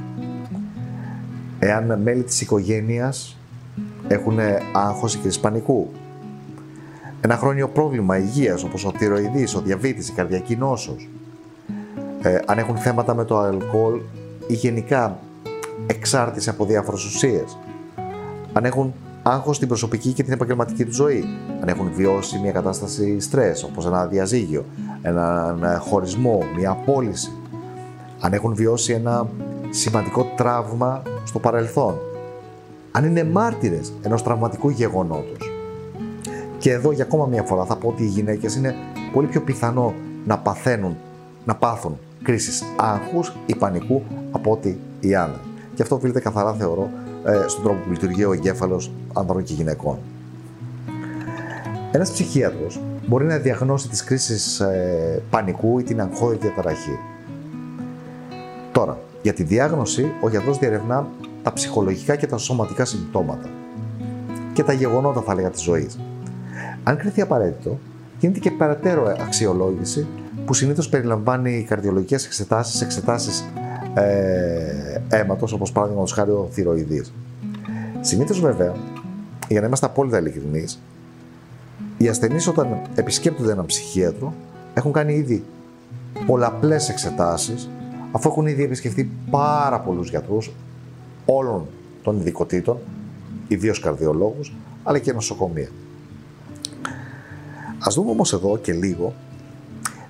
Εάν 1.60 2.02
μέλη 2.02 2.24
της 2.24 2.42
οικογένειας 2.42 3.38
έχουν 4.08 4.40
άγχος 4.74 5.16
ή 5.16 5.18
κρίση 5.18 5.40
πανικού. 5.40 5.90
Ένα 7.22 7.38
χρόνιο 7.38 7.68
πρόβλημα 7.68 8.18
υγείας 8.18 8.64
όπως 8.64 8.86
ο 8.86 8.92
θηροειδής, 8.98 9.56
ο 9.56 9.62
διαβήτης, 9.62 10.10
η 10.10 10.12
καρδιακή 10.12 10.56
νόσος. 10.56 11.10
Ε, 12.22 12.40
αν 12.46 12.58
έχουν 12.58 12.78
θέματα 12.78 13.16
με 13.16 13.26
το 13.26 13.38
αλκοόλ 13.38 14.00
ή 14.48 14.54
γενικά 14.54 15.20
εξάρτηση 15.88 16.50
από 16.50 16.66
διάφορες 16.66 17.06
ουσίες. 17.06 17.58
Αν 18.54 18.66
έχουν 18.66 18.94
άγχος 19.24 19.56
στην 19.56 19.68
προσωπική 19.68 20.12
και 20.12 20.24
την 20.24 20.34
επαγγελματική 20.34 20.86
του 20.86 20.94
ζωή. 20.94 21.26
Αν 21.62 21.68
έχουν 21.68 21.92
βιώσει 21.94 22.40
μια 22.40 22.52
κατάσταση 22.52 23.20
στρες, 23.20 23.64
όπως 23.64 23.86
ένα 23.86 24.06
διαζύγιο, 24.06 24.66
έναν 25.02 25.80
χωρισμό, 25.80 26.44
μια 26.58 26.70
απόλυση. 26.70 27.32
Αν 28.20 28.34
έχουν 28.34 28.56
βιώσει 28.56 28.94
ένα 28.94 29.28
σημαντικό 29.70 30.26
τραύμα 30.36 31.02
στο 31.24 31.40
παρελθόν. 31.40 31.96
αν 32.92 33.06
είναι 33.06 33.24
μάρτυρες 33.24 33.94
ενός 34.02 34.24
τραυματικού 34.24 34.70
γεγονότος. 34.70 35.52
Και 36.58 36.72
εδώ 36.72 36.92
για 36.92 37.04
ακόμα 37.04 37.26
μια 37.26 37.44
φορά 37.44 37.66
θα 37.66 37.76
πω 37.76 37.88
ότι 37.88 38.04
οι 38.04 38.08
γυναίκες 38.08 38.56
είναι 38.56 38.76
πολύ 39.14 39.28
πιο 39.28 39.42
πιθανό 39.42 39.94
να 40.26 40.38
παθαίνουν, 40.38 40.98
να 41.46 41.56
πάθουν 41.56 41.98
κρίσεις 42.24 42.64
άγχους 42.76 43.34
ή 43.46 43.56
πανικού 43.56 44.02
από 44.32 44.52
ότι 44.52 44.80
οι 45.00 45.16
άνδρες. 45.16 45.42
Και 45.76 45.82
αυτό 45.82 45.96
οφείλεται 45.96 46.20
καθαρά 46.20 46.54
θεωρώ 46.54 46.90
ε, 47.26 47.48
στον 47.48 47.64
τρόπο 47.64 47.80
που 47.84 47.92
λειτουργεί 47.92 48.24
ο 48.24 48.34
εγκέφαλος 48.34 48.92
άνδρων 49.14 49.44
και 49.44 49.54
γυναικών. 49.54 49.98
Ένας 51.92 52.12
ψυχίατρος 52.12 52.82
μπορεί 53.08 53.26
να 53.26 53.38
διαγνώσει 53.38 53.90
τις 53.90 54.04
κρίσεις 54.04 54.60
ε, 54.60 55.22
πανικού 55.30 55.80
ή 55.80 55.84
την 55.84 56.02
αγχώδη 56.02 56.36
διαταραχή. 56.36 57.00
Τώρα, 58.72 58.98
για 59.22 59.34
τη 59.34 59.44
διάγνωση, 59.44 60.12
ο 60.22 60.30
γιατρός 60.30 60.58
διερευνά 60.58 61.08
τα 61.44 61.54
ψυχολογικά 61.54 62.16
και 62.16 62.28
τα 62.28 62.38
σωματικά 62.38 62.86
συμπτώματα 62.86 63.50
και 64.54 64.64
τα 64.64 64.74
γεγονότα, 64.74 65.22
θα 65.22 65.36
λέγα, 65.36 65.50
της 65.50 65.62
ζωής. 65.62 66.00
Αν 66.84 66.98
κριθεί 66.98 67.22
απαραίτητο, 67.22 67.78
γίνεται 68.20 68.40
και 68.40 68.52
περαιτέρω 68.52 69.16
αξιολόγηση 69.20 70.08
που 70.46 70.54
συνήθως 70.54 70.90
περιλαμβάνει 70.90 71.66
καρδιολογικές 71.70 72.26
εξετάσεις, 72.26 72.82
εξετάσεις 72.82 73.46
ε, 73.94 75.02
αίματος, 75.10 75.54
όπως 75.54 75.72
παράδειγμα 75.72 76.08
χάρη 76.08 76.32
ο 76.32 76.48
θηροειδής. 76.52 77.14
Συνήθως 78.02 78.40
βέβαια, 78.40 78.74
για 79.48 79.60
να 79.60 79.68
είμαστε 79.68 79.86
απόλυτα 79.86 80.18
ειλικρινείς, 80.18 80.80
οι 81.98 82.08
ασθενείς 82.08 82.48
όταν 82.48 82.82
επισκέπτονται 82.96 83.52
έναν 83.52 83.66
ψυχίατρο 83.66 84.34
έχουν 84.74 84.92
κάνει 84.92 85.14
ήδη 85.14 85.44
πολλαπλές 86.26 86.90
εξετάσεις 86.90 87.70
αφού 88.12 88.30
έχουν 88.30 88.46
ήδη 88.48 88.64
επισκεφτεί 88.64 89.12
πάρα 89.30 89.80
πολλούς 89.80 90.10
γιατρούς 90.10 90.52
όλων 91.26 91.68
των 92.04 92.20
ειδικοτήτων, 92.20 92.78
ιδίως 93.48 93.80
καρδιολόγους, 93.80 94.54
αλλά 94.84 95.00
και 95.00 95.14
νοσοκομεία. 95.14 95.70
Ας 97.80 97.96
δούμε 97.96 98.12
όμως 98.12 98.34
εδώ 98.34 98.58
και 98.58 98.74
λίγο 98.74 99.14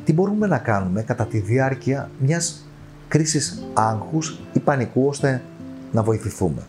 τι 0.05 0.13
μπορούμε 0.13 0.47
να 0.47 0.57
κάνουμε 0.57 1.01
κατά 1.01 1.25
τη 1.25 1.39
διάρκεια 1.39 2.09
μιας 2.19 2.65
κρίσης 3.11 3.63
άγχους 3.73 4.39
ή 4.53 4.59
πανικού 4.59 5.07
ώστε 5.07 5.41
να 5.91 6.03
βοηθηθούμε. 6.03 6.61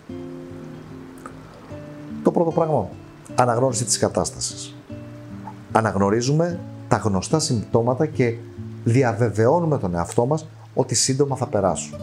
Το 2.23 2.31
πρώτο 2.31 2.51
πράγμα, 2.51 2.89
αναγνώριση 3.35 3.85
της 3.85 3.99
κατάστασης. 3.99 4.77
Αναγνωρίζουμε 5.73 6.59
τα 6.89 6.97
γνωστά 6.97 7.39
συμπτώματα 7.39 8.07
και 8.07 8.35
διαβεβαιώνουμε 8.85 9.79
τον 9.79 9.95
εαυτό 9.95 10.27
μας 10.27 10.49
ότι 10.75 10.95
σύντομα 10.95 11.37
θα 11.37 11.47
περάσουν. 11.47 11.99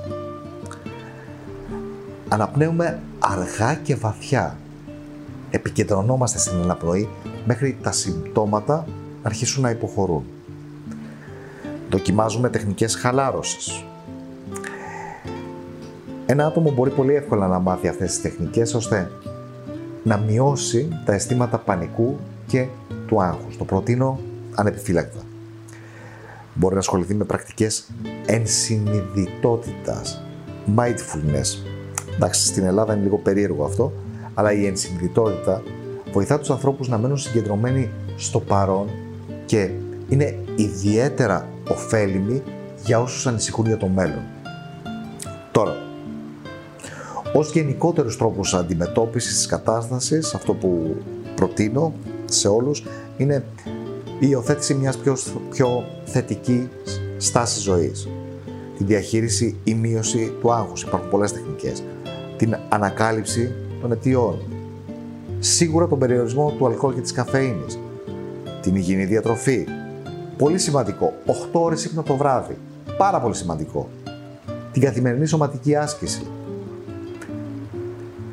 Αναπνέουμε 2.28 3.00
αργά 3.20 3.76
και 3.76 3.96
βαθιά. 3.96 4.58
Επικεντρωνόμαστε 5.50 6.40
στην 6.40 6.62
αναπνοή 6.62 7.10
μέχρι 7.46 7.78
τα 7.82 7.92
συμπτώματα 7.92 8.86
να 9.24 9.30
αρχίσουν 9.30 9.64
να 9.64 9.70
υποχωρούν. 9.70 10.24
Δοκιμάζουμε 11.90 12.50
τεχνικές 12.50 12.96
χαλάρωσης. 12.96 13.84
Ένα 16.32 16.46
άτομο 16.46 16.72
μπορεί 16.72 16.90
πολύ 16.90 17.16
εύκολα 17.16 17.48
να 17.48 17.60
μάθει 17.60 17.88
αυτές 17.88 18.10
τις 18.10 18.22
τεχνικές 18.22 18.74
ώστε 18.74 19.12
να 20.04 20.18
μειώσει 20.18 20.88
τα 21.06 21.14
αισθήματα 21.14 21.58
πανικού 21.58 22.18
και 22.48 22.68
του 23.08 23.22
άγχους. 23.22 23.58
Το 23.58 23.66
προτείνω 23.66 24.20
ανεπιφύλακτα. 24.56 25.20
Μπορεί 26.54 26.74
να 26.74 26.80
ασχοληθεί 26.80 27.14
με 27.14 27.24
πρακτικές 27.24 27.90
ενσυνειδητότητας, 28.26 30.24
mindfulness. 30.78 31.66
Εντάξει, 32.16 32.46
στην 32.46 32.64
Ελλάδα 32.64 32.94
είναι 32.94 33.04
λίγο 33.04 33.18
περίεργο 33.18 33.64
αυτό, 33.64 33.94
αλλά 34.34 34.54
η 34.54 34.66
ενσυνειδητότητα 34.66 35.64
βοηθά 36.12 36.40
τους 36.40 36.50
ανθρώπους 36.50 36.88
να 36.88 36.98
μένουν 36.98 37.18
συγκεντρωμένοι 37.18 37.90
στο 38.18 38.40
παρόν 38.40 38.88
και 39.46 39.70
είναι 40.10 40.40
ιδιαίτερα 40.56 41.48
ωφέλιμη 41.70 42.44
για 42.86 43.02
όσους 43.02 43.28
ανησυχούν 43.28 43.66
για 43.66 43.78
το 43.78 43.88
μέλλον. 43.88 44.24
Τώρα, 47.34 47.46
ως 47.46 47.52
γενικότερους 47.52 48.18
τρόπους 48.18 48.54
αντιμετώπισης 48.54 49.36
της 49.36 49.46
κατάστασης, 49.46 50.34
αυτό 50.34 50.54
που 50.54 50.96
προτείνω 51.36 51.94
σε 52.26 52.48
όλους 52.48 52.84
είναι 53.18 53.44
η 54.20 54.28
υιοθέτηση 54.30 54.74
μιας 54.74 54.98
πιο, 54.98 55.18
πιο 55.50 55.84
θετικής 56.06 56.68
στάσης 57.18 57.62
ζωής. 57.62 58.08
Τη 58.78 58.84
διαχείριση 58.84 59.58
ή 59.64 59.74
μείωση 59.74 60.34
του 60.42 60.52
άγχους. 60.52 60.82
Υπάρχουν 60.82 61.10
πολλές 61.10 61.34
τεχνικές. 61.34 61.84
Την 62.38 62.58
ανακάλυψη 62.70 63.54
των 63.82 63.92
αιτιών. 63.92 64.40
Σίγουρα 65.40 65.88
τον 65.88 66.00
περιορισμό 66.00 66.54
του 66.58 66.66
αλκοόλ 66.66 66.94
και 66.94 67.02
της 67.02 67.12
καφεΐνης. 67.12 67.80
Την 68.62 68.76
υγιεινή 68.76 69.06
διατροφή. 69.06 69.66
Πολύ 70.38 70.58
σημαντικό. 70.58 71.14
8 71.26 71.62
ώρες 71.62 71.86
ύπνο 71.86 72.04
το 72.04 72.16
βράδυ. 72.16 72.58
Πάρα 72.98 73.22
πολύ 73.22 73.36
σημαντικό. 73.36 73.90
Την 74.72 74.82
καθημερινή 74.82 75.26
σωματική 75.26 75.76
άσκηση. 75.76 76.22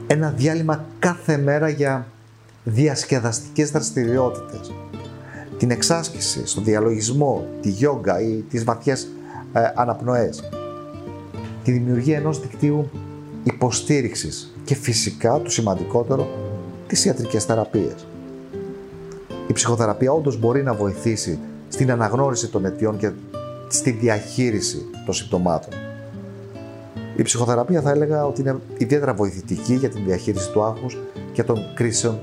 Ένα 0.09 0.31
διάλειμμα 0.31 0.85
κάθε 0.99 1.37
μέρα 1.37 1.69
για 1.69 2.07
διασκεδαστικές 2.65 3.71
δραστηριότητες. 3.71 4.75
Την 5.59 5.71
εξάσκηση, 5.71 6.47
στον 6.47 6.65
διαλογισμό, 6.65 7.47
τη 7.61 7.69
γιόγκα 7.69 8.21
ή 8.21 8.45
τις 8.51 8.65
βαθιές 8.65 9.09
ε, 9.53 9.61
αναπνοές. 9.75 10.49
Τη 11.65 11.73
δημιουργία 11.73 12.17
ενός 12.17 12.41
δικτύου 12.41 12.91
υποστήριξης 13.45 14.57
και 14.65 14.75
φυσικά, 14.75 15.41
το 15.41 15.51
σημαντικότερο, 15.51 16.29
τις 16.87 17.05
ιατρικές 17.05 17.45
θεραπείες. 17.45 18.07
Η 19.49 19.53
ψυχοθεραπεία 19.53 20.13
όντως 20.13 20.39
μπορεί 20.39 20.63
να 20.63 20.75
βοηθήσει 20.75 21.39
στην 21.69 21.91
αναγνώριση 21.91 22.49
των 22.49 22.65
αιτιών 22.65 22.99
και 22.99 23.11
στη 23.69 23.91
διαχείριση 23.91 24.87
των 25.05 25.15
συμπτωμάτων. 25.15 25.86
Η 27.17 27.23
ψυχοθεραπεία 27.23 27.81
θα 27.81 27.91
έλεγα 27.91 28.27
ότι 28.27 28.41
είναι 28.41 28.57
ιδιαίτερα 28.79 29.15
βοηθητική 29.15 29.75
για 29.75 29.89
την 29.89 30.05
διαχείριση 30.05 30.51
του 30.51 30.63
άγχους 30.63 30.99
και 31.33 31.43
των 31.43 31.59
κρίσεων 31.75 32.19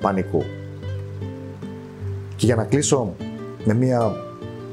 πανικού. 0.00 0.42
Και 2.36 2.46
για 2.46 2.54
να 2.54 2.64
κλείσω 2.64 3.14
με 3.64 3.74
μία 3.74 4.12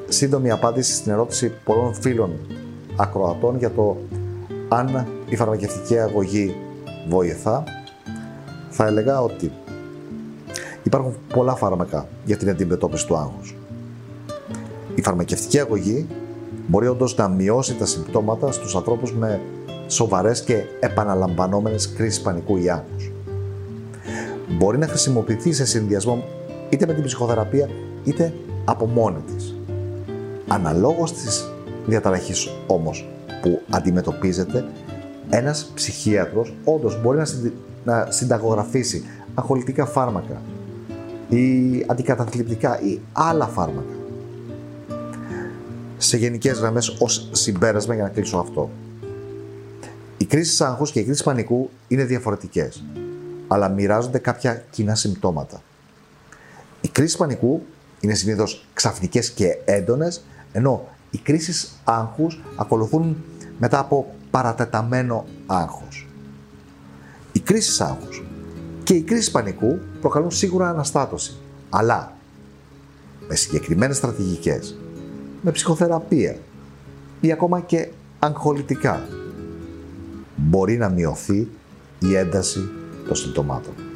σύντομη 0.07 0.51
απάντηση 0.51 0.93
στην 0.93 1.11
ερώτηση 1.11 1.51
πολλών 1.63 1.93
φίλων 1.93 2.31
ακροατών 2.95 3.57
για 3.57 3.71
το 3.71 3.97
αν 4.67 5.07
η 5.29 5.35
φαρμακευτική 5.35 5.97
αγωγή 5.97 6.55
βοηθά, 7.09 7.63
θα 8.69 8.85
έλεγα 8.85 9.21
ότι 9.21 9.51
υπάρχουν 10.83 11.15
πολλά 11.33 11.55
φάρμακα 11.55 12.07
για 12.25 12.37
την 12.37 12.49
αντιμετώπιση 12.49 13.07
του 13.07 13.15
άγχους. 13.15 13.55
Η 14.95 15.01
φαρμακευτική 15.01 15.59
αγωγή 15.59 16.07
μπορεί 16.67 16.87
όντως 16.87 17.15
να 17.15 17.27
μειώσει 17.27 17.75
τα 17.75 17.85
συμπτώματα 17.85 18.51
στους 18.51 18.75
ανθρώπους 18.75 19.13
με 19.13 19.41
σοβαρές 19.91 20.41
και 20.41 20.63
επαναλαμβανόμενες 20.79 21.93
κρίσεις 21.93 22.21
πανικού 22.21 22.57
ή 22.57 22.69
άγχους 22.69 23.11
μπορεί 24.57 24.77
να 24.77 24.87
χρησιμοποιηθεί 24.87 25.53
σε 25.53 25.65
συνδυασμό 25.65 26.23
είτε 26.69 26.85
με 26.85 26.93
την 26.93 27.03
ψυχοθεραπεία 27.03 27.69
είτε 28.03 28.33
από 28.65 28.85
μόνη 28.85 29.17
της. 29.35 29.55
Αναλόγως 30.47 31.13
της 31.13 31.49
διαταραχής 31.85 32.49
όμως 32.67 33.09
που 33.41 33.61
αντιμετωπίζεται, 33.69 34.65
ένας 35.29 35.71
ψυχίατρος 35.75 36.53
όντως 36.63 37.01
μπορεί 37.01 37.17
να, 37.17 37.25
να 37.83 38.11
συνταγογραφήσει 38.11 39.03
αγχολητικά 39.33 39.85
φάρμακα 39.85 40.41
ή 41.29 41.85
αντικαταθλιπτικά 41.87 42.81
ή 42.81 42.99
άλλα 43.11 43.45
φάρμακα. 43.45 43.93
Σε 45.97 46.17
γενικές 46.17 46.59
γραμμές 46.59 46.95
ως 46.99 47.29
συμπέρασμα 47.31 47.93
για 47.93 48.03
να 48.03 48.09
κλείσω 48.09 48.37
αυτό. 48.37 48.69
Οι 50.21 50.25
κρίσεις 50.25 50.61
άγχους 50.61 50.91
και 50.91 50.99
οι 50.99 51.03
κρίσεις 51.03 51.23
πανικού 51.23 51.69
είναι 51.87 52.03
διαφορετικές 52.03 52.83
αλλά 53.47 53.69
μοιράζονται 53.69 54.17
κάποια 54.17 54.63
κοινά 54.69 54.95
συμπτώματα. 54.95 55.61
Οι 56.81 56.87
κρίσεις 56.87 57.17
πανικού 57.17 57.61
είναι 57.99 58.13
συνήθως 58.13 58.65
ξαφνικές 58.73 59.31
και 59.31 59.57
έντονες, 59.65 60.23
ενώ 60.51 60.87
οι 61.11 61.17
κρίσεις 61.17 61.81
άγχους 61.83 62.41
ακολουθούν 62.55 63.23
μετά 63.59 63.79
από 63.79 64.13
παρατεταμένο 64.31 65.25
άγχος. 65.45 66.07
Οι 67.31 67.39
κρίσεις 67.39 67.81
άγχους 67.81 68.23
και 68.83 68.93
οι 68.93 69.01
κρίσεις 69.01 69.31
πανικού 69.31 69.79
προκαλούν 70.01 70.31
σίγουρα 70.31 70.69
αναστάτωση, 70.69 71.37
αλλά 71.69 72.13
με 73.27 73.35
συγκεκριμένες 73.35 73.97
στρατηγικές, 73.97 74.77
με 75.41 75.51
ψυχοθεραπεία 75.51 76.37
ή 77.21 77.31
ακόμα 77.31 77.59
και 77.59 77.89
αγχολητικά 78.19 79.07
μπορεί 80.35 80.77
να 80.77 80.89
μειωθεί 80.89 81.47
η 81.99 82.15
ένταση 82.15 82.69
των 83.07 83.15
συμπτωμάτων. 83.15 83.90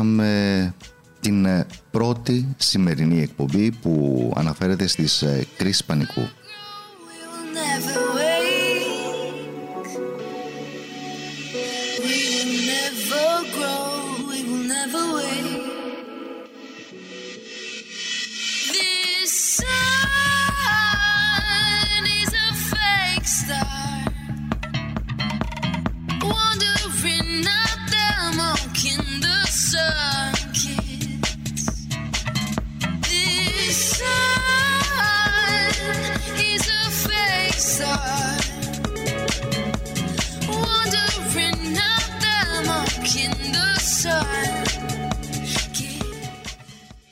Ολοκληρώσαμε 0.00 0.74
την 1.20 1.44
ε, 1.44 1.66
πρώτη 1.90 2.54
σημερινή 2.56 3.22
εκπομπή 3.22 3.70
που 3.70 4.32
αναφέρεται 4.36 4.86
στις 4.86 5.22
ε, 5.22 5.46
κρίσεις 5.56 5.84
πανικού. 5.84 6.28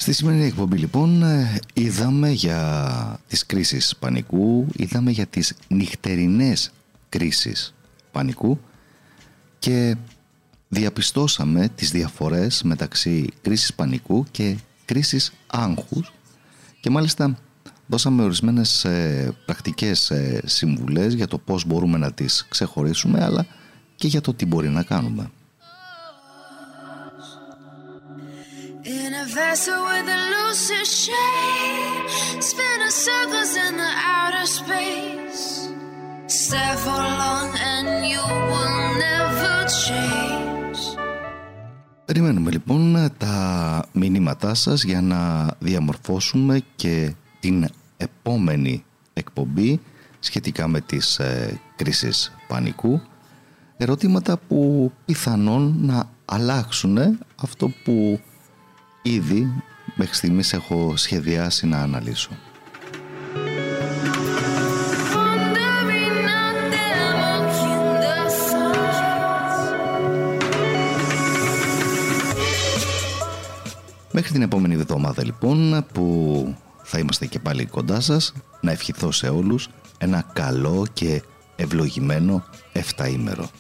Στη 0.03 0.13
σημερινή 0.13 0.45
εκπομπή 0.45 0.77
λοιπόν 0.77 1.23
ε, 1.23 1.59
είδαμε 1.73 2.31
για 2.31 3.21
τις 3.29 3.47
κρίσεις 3.47 3.97
πανικού, 3.97 4.67
είδαμε 4.77 5.11
για 5.11 5.27
τις 5.27 5.55
νυχτερινές 5.69 6.71
κρίσεις 7.09 7.75
πανικού 8.13 8.59
και 9.59 9.97
διαπιστώσαμε 10.69 11.69
τις 11.75 11.91
διαφορές 11.91 12.63
μεταξύ 12.63 13.29
κρίσης 13.43 13.75
πανικού 13.75 14.25
και 14.31 14.57
κρίσης 14.85 15.33
άγχους 15.47 16.13
και 16.81 16.91
μάλιστα 16.91 17.39
δώσαμε 17.87 18.23
ορισμένες 18.23 18.85
ε, 18.85 19.35
πρακτικές 19.47 20.11
ε, 20.11 20.43
συμβουλές 20.45 21.15
για 21.15 21.27
το 21.27 21.39
πώς 21.39 21.67
μπορούμε 21.67 21.99
να 21.99 22.13
τις 22.13 22.47
ξεχωρίσουμε 22.49 23.25
αλλά 23.25 23.47
και 23.95 24.09
για 24.09 24.21
το 24.21 24.35
τι 24.35 24.47
μπορεί 24.47 24.69
να 24.69 24.83
κάνουμε. 24.83 25.31
A 29.23 29.27
vessel 29.41 29.81
with 29.91 30.17
a 30.19 30.21
lucid 30.35 30.87
shade, 31.03 32.07
spinning 32.51 32.95
circles 33.07 33.53
in 33.67 33.73
the 33.83 33.93
outer 34.19 34.47
space. 34.59 35.45
Stare 36.41 36.79
for 36.85 37.03
long 37.23 37.49
and 37.73 37.87
you 38.13 38.23
will 38.51 38.81
never 39.07 39.55
change. 39.85 40.81
Περιμένουμε 42.05 42.51
λοιπόν 42.51 43.11
τα 43.19 43.85
μηνύματά 43.93 44.55
σας 44.55 44.85
για 44.85 45.01
να 45.01 45.51
διαμορφώσουμε 45.59 46.61
και 46.77 47.15
την 47.41 47.69
επόμενη 47.97 48.85
εκπομπή 49.13 49.81
σχετικά 50.19 50.69
με 50.69 50.81
τις 50.81 51.19
ε, 51.19 51.61
κρίσεις 51.77 52.33
πανικού 52.49 53.01
ερωτήματα 53.77 54.37
που 54.49 54.93
πιθανόν 55.05 55.75
να 55.81 56.09
αλλάξουν 56.25 56.99
αυτό 57.37 57.73
που 57.85 58.21
ήδη 59.03 59.63
μέχρι 59.95 60.15
στιγμής 60.15 60.53
έχω 60.53 60.97
σχεδιάσει 60.97 61.67
να 61.67 61.79
αναλύσω. 61.79 62.31
Wandering 65.15 66.27
out 66.39 66.59
there, 66.73 67.13
mocking 67.23 67.91
the 68.03 68.17
sun. 68.49 68.77
Μέχρι 74.13 74.33
την 74.33 74.43
επόμενη 74.43 74.75
εβδομάδα 74.75 75.25
λοιπόν 75.25 75.87
που 75.93 76.57
θα 76.83 76.99
είμαστε 76.99 77.27
και 77.27 77.39
πάλι 77.39 77.67
κοντά 77.67 78.01
σας 78.01 78.33
να 78.61 78.71
ευχηθώ 78.71 79.13
σε 79.13 79.29
όλους 79.29 79.69
ένα 79.99 80.25
καλό 80.33 80.87
και 80.93 81.23
ευλογημένο 81.57 82.45
εφταήμερο. 82.73 83.51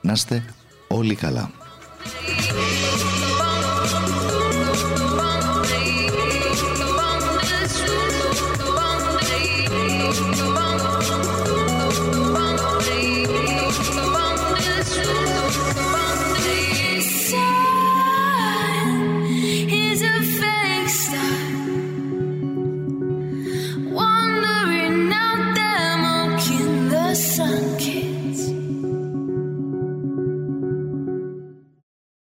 Να 0.00 0.12
είστε 0.12 0.44
όλοι 0.88 1.14
καλά. 1.14 1.50